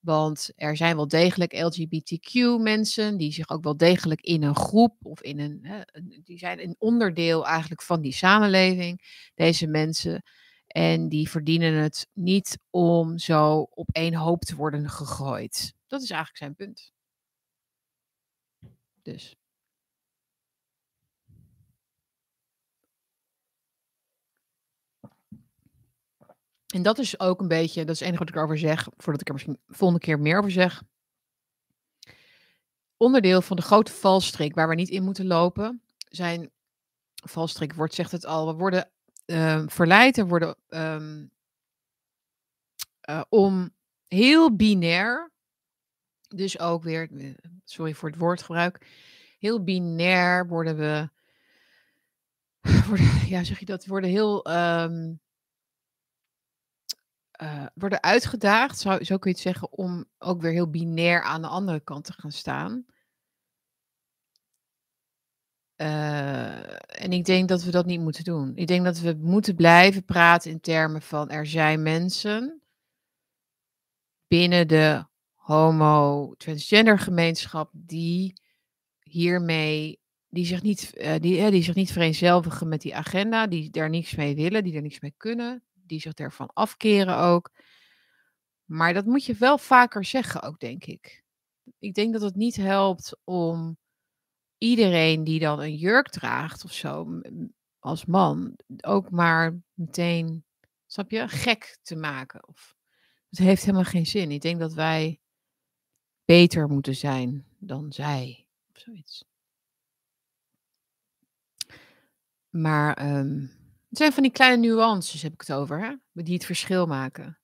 [0.00, 5.20] Want er zijn wel degelijk LGBTQ-mensen die zich ook wel degelijk in een groep of
[5.20, 5.58] in een.
[5.62, 5.80] Hè,
[6.22, 9.00] die zijn een onderdeel eigenlijk van die samenleving,
[9.34, 10.22] deze mensen.
[10.66, 15.74] En die verdienen het niet om zo op één hoop te worden gegooid.
[15.92, 16.92] Dat is eigenlijk zijn punt.
[19.02, 19.36] Dus.
[26.74, 29.20] En dat is ook een beetje, dat is het enige wat ik erover zeg, voordat
[29.20, 30.82] ik er misschien volgende keer meer over zeg.
[32.96, 36.50] Onderdeel van de grote valstrik waar we niet in moeten lopen, zijn,
[37.14, 38.90] valstrik wordt, zegt het al, we worden
[39.26, 41.30] uh, verleid en worden um,
[43.08, 43.74] uh, om
[44.06, 45.31] heel binair,
[46.36, 48.86] dus ook weer, eh, sorry voor het woordgebruik,
[49.38, 51.08] heel binair worden we,
[53.34, 55.20] ja zeg je dat, worden heel um,
[57.42, 61.42] uh, worden uitgedaagd, zo, zo kun je het zeggen, om ook weer heel binair aan
[61.42, 62.86] de andere kant te gaan staan.
[65.76, 68.52] Uh, en ik denk dat we dat niet moeten doen.
[68.56, 72.62] Ik denk dat we moeten blijven praten in termen van er zijn mensen
[74.26, 75.06] binnen de
[75.52, 78.40] homo-transgender gemeenschap die
[79.02, 83.90] hiermee, die zich niet, uh, die, die zich niet vereenzelvigen met die agenda, die daar
[83.90, 87.50] niks mee willen, die er niks mee kunnen, die zich ervan afkeren ook.
[88.64, 91.22] Maar dat moet je wel vaker zeggen ook, denk ik.
[91.78, 93.76] Ik denk dat het niet helpt om
[94.58, 97.20] iedereen die dan een jurk draagt of zo,
[97.78, 100.44] als man, ook maar meteen,
[100.86, 102.48] snap je, gek te maken.
[102.48, 102.76] Of,
[103.28, 104.30] het heeft helemaal geen zin.
[104.30, 105.21] Ik denk dat wij
[106.24, 108.46] beter moeten zijn dan zij.
[108.72, 109.24] Of zoiets.
[112.50, 113.50] Maar um,
[113.88, 116.22] het zijn van die kleine nuances, heb ik het over, hè?
[116.22, 117.38] die het verschil maken.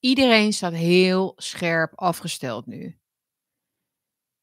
[0.00, 2.98] Iedereen staat heel scherp afgesteld nu.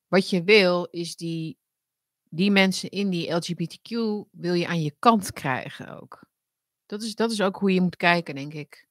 [0.07, 1.57] Wat je wil, is die,
[2.29, 3.89] die mensen in die LGBTQ
[4.31, 6.27] wil je aan je kant krijgen ook.
[6.85, 8.88] Dat is, dat is ook hoe je moet kijken, denk ik.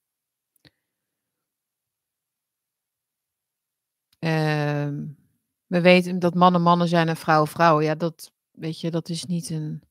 [4.19, 4.89] Uh,
[5.65, 7.83] we weten dat mannen mannen zijn en vrouwen vrouwen.
[7.83, 9.83] Ja, dat, weet je, dat is niet een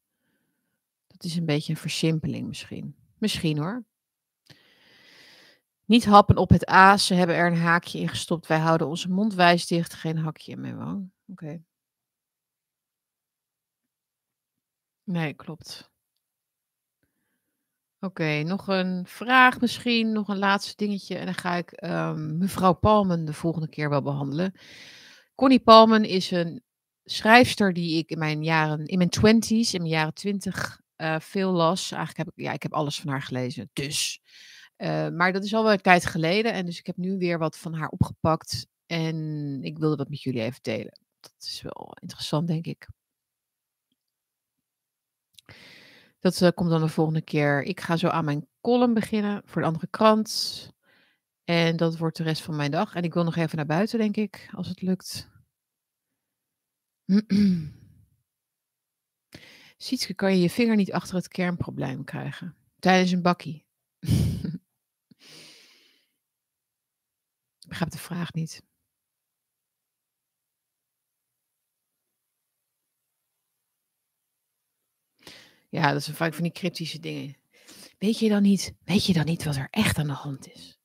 [1.18, 2.96] het is een beetje een versimpeling misschien.
[3.18, 3.84] Misschien hoor.
[5.84, 7.06] Niet happen op het aas.
[7.06, 8.46] Ze hebben er een haakje in gestopt.
[8.46, 9.94] Wij houden onze mond wijs dicht.
[9.94, 11.10] Geen hakje in mijn wang.
[11.26, 11.62] Oké.
[15.04, 15.88] Nee, klopt.
[18.01, 20.12] Oké, nog een vraag misschien.
[20.12, 21.16] Nog een laatste dingetje.
[21.16, 24.53] En dan ga ik um, mevrouw Palmen de volgende keer wel behandelen.
[25.34, 26.62] Connie Palmen is een
[27.05, 31.53] schrijfster die ik in mijn jaren, in mijn twenties, in mijn jaren twintig, uh, veel
[31.53, 31.90] las.
[31.92, 33.70] Eigenlijk heb ik, ja, ik heb alles van haar gelezen.
[33.72, 34.20] Dus.
[34.76, 36.53] Uh, maar dat is al wel een tijd geleden.
[36.53, 38.66] En dus ik heb nu weer wat van haar opgepakt.
[38.86, 41.01] En ik wilde dat met jullie even delen.
[41.20, 42.88] Dat is wel interessant, denk ik.
[46.18, 47.62] Dat uh, komt dan de volgende keer.
[47.62, 50.72] Ik ga zo aan mijn column beginnen voor de andere krant.
[51.44, 52.94] En dat wordt de rest van mijn dag.
[52.94, 55.28] En ik wil nog even naar buiten, denk ik, als het lukt.
[59.76, 62.56] Sietske, kan je je vinger niet achter het kernprobleem krijgen?
[62.78, 63.66] Tijdens een bakkie.
[67.59, 68.62] Ik begrijp de vraag niet.
[75.69, 77.36] Ja, dat zijn vaak van die cryptische dingen.
[77.99, 80.78] Weet je dan niet, weet je dan niet wat er echt aan de hand is?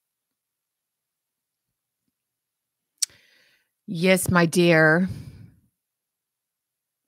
[3.83, 5.09] Yes, my dear.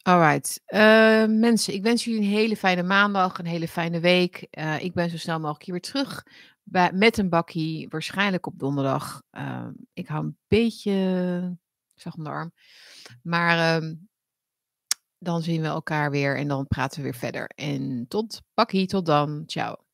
[0.02, 0.62] Alright.
[0.68, 4.48] Uh, mensen, ik wens jullie een hele fijne maandag, een hele fijne week.
[4.52, 6.24] Uh, ik ben zo snel mogelijk hier weer terug
[6.92, 9.22] met een bakkie, waarschijnlijk op donderdag.
[9.32, 11.58] Uh, ik hou een beetje
[11.96, 12.54] zag om de arm.
[13.22, 13.94] Maar ehm,
[15.26, 17.52] dan zien we elkaar weer en dan praten we weer verder.
[17.56, 19.44] En tot bakkie, tot dan.
[19.46, 19.85] Ciao.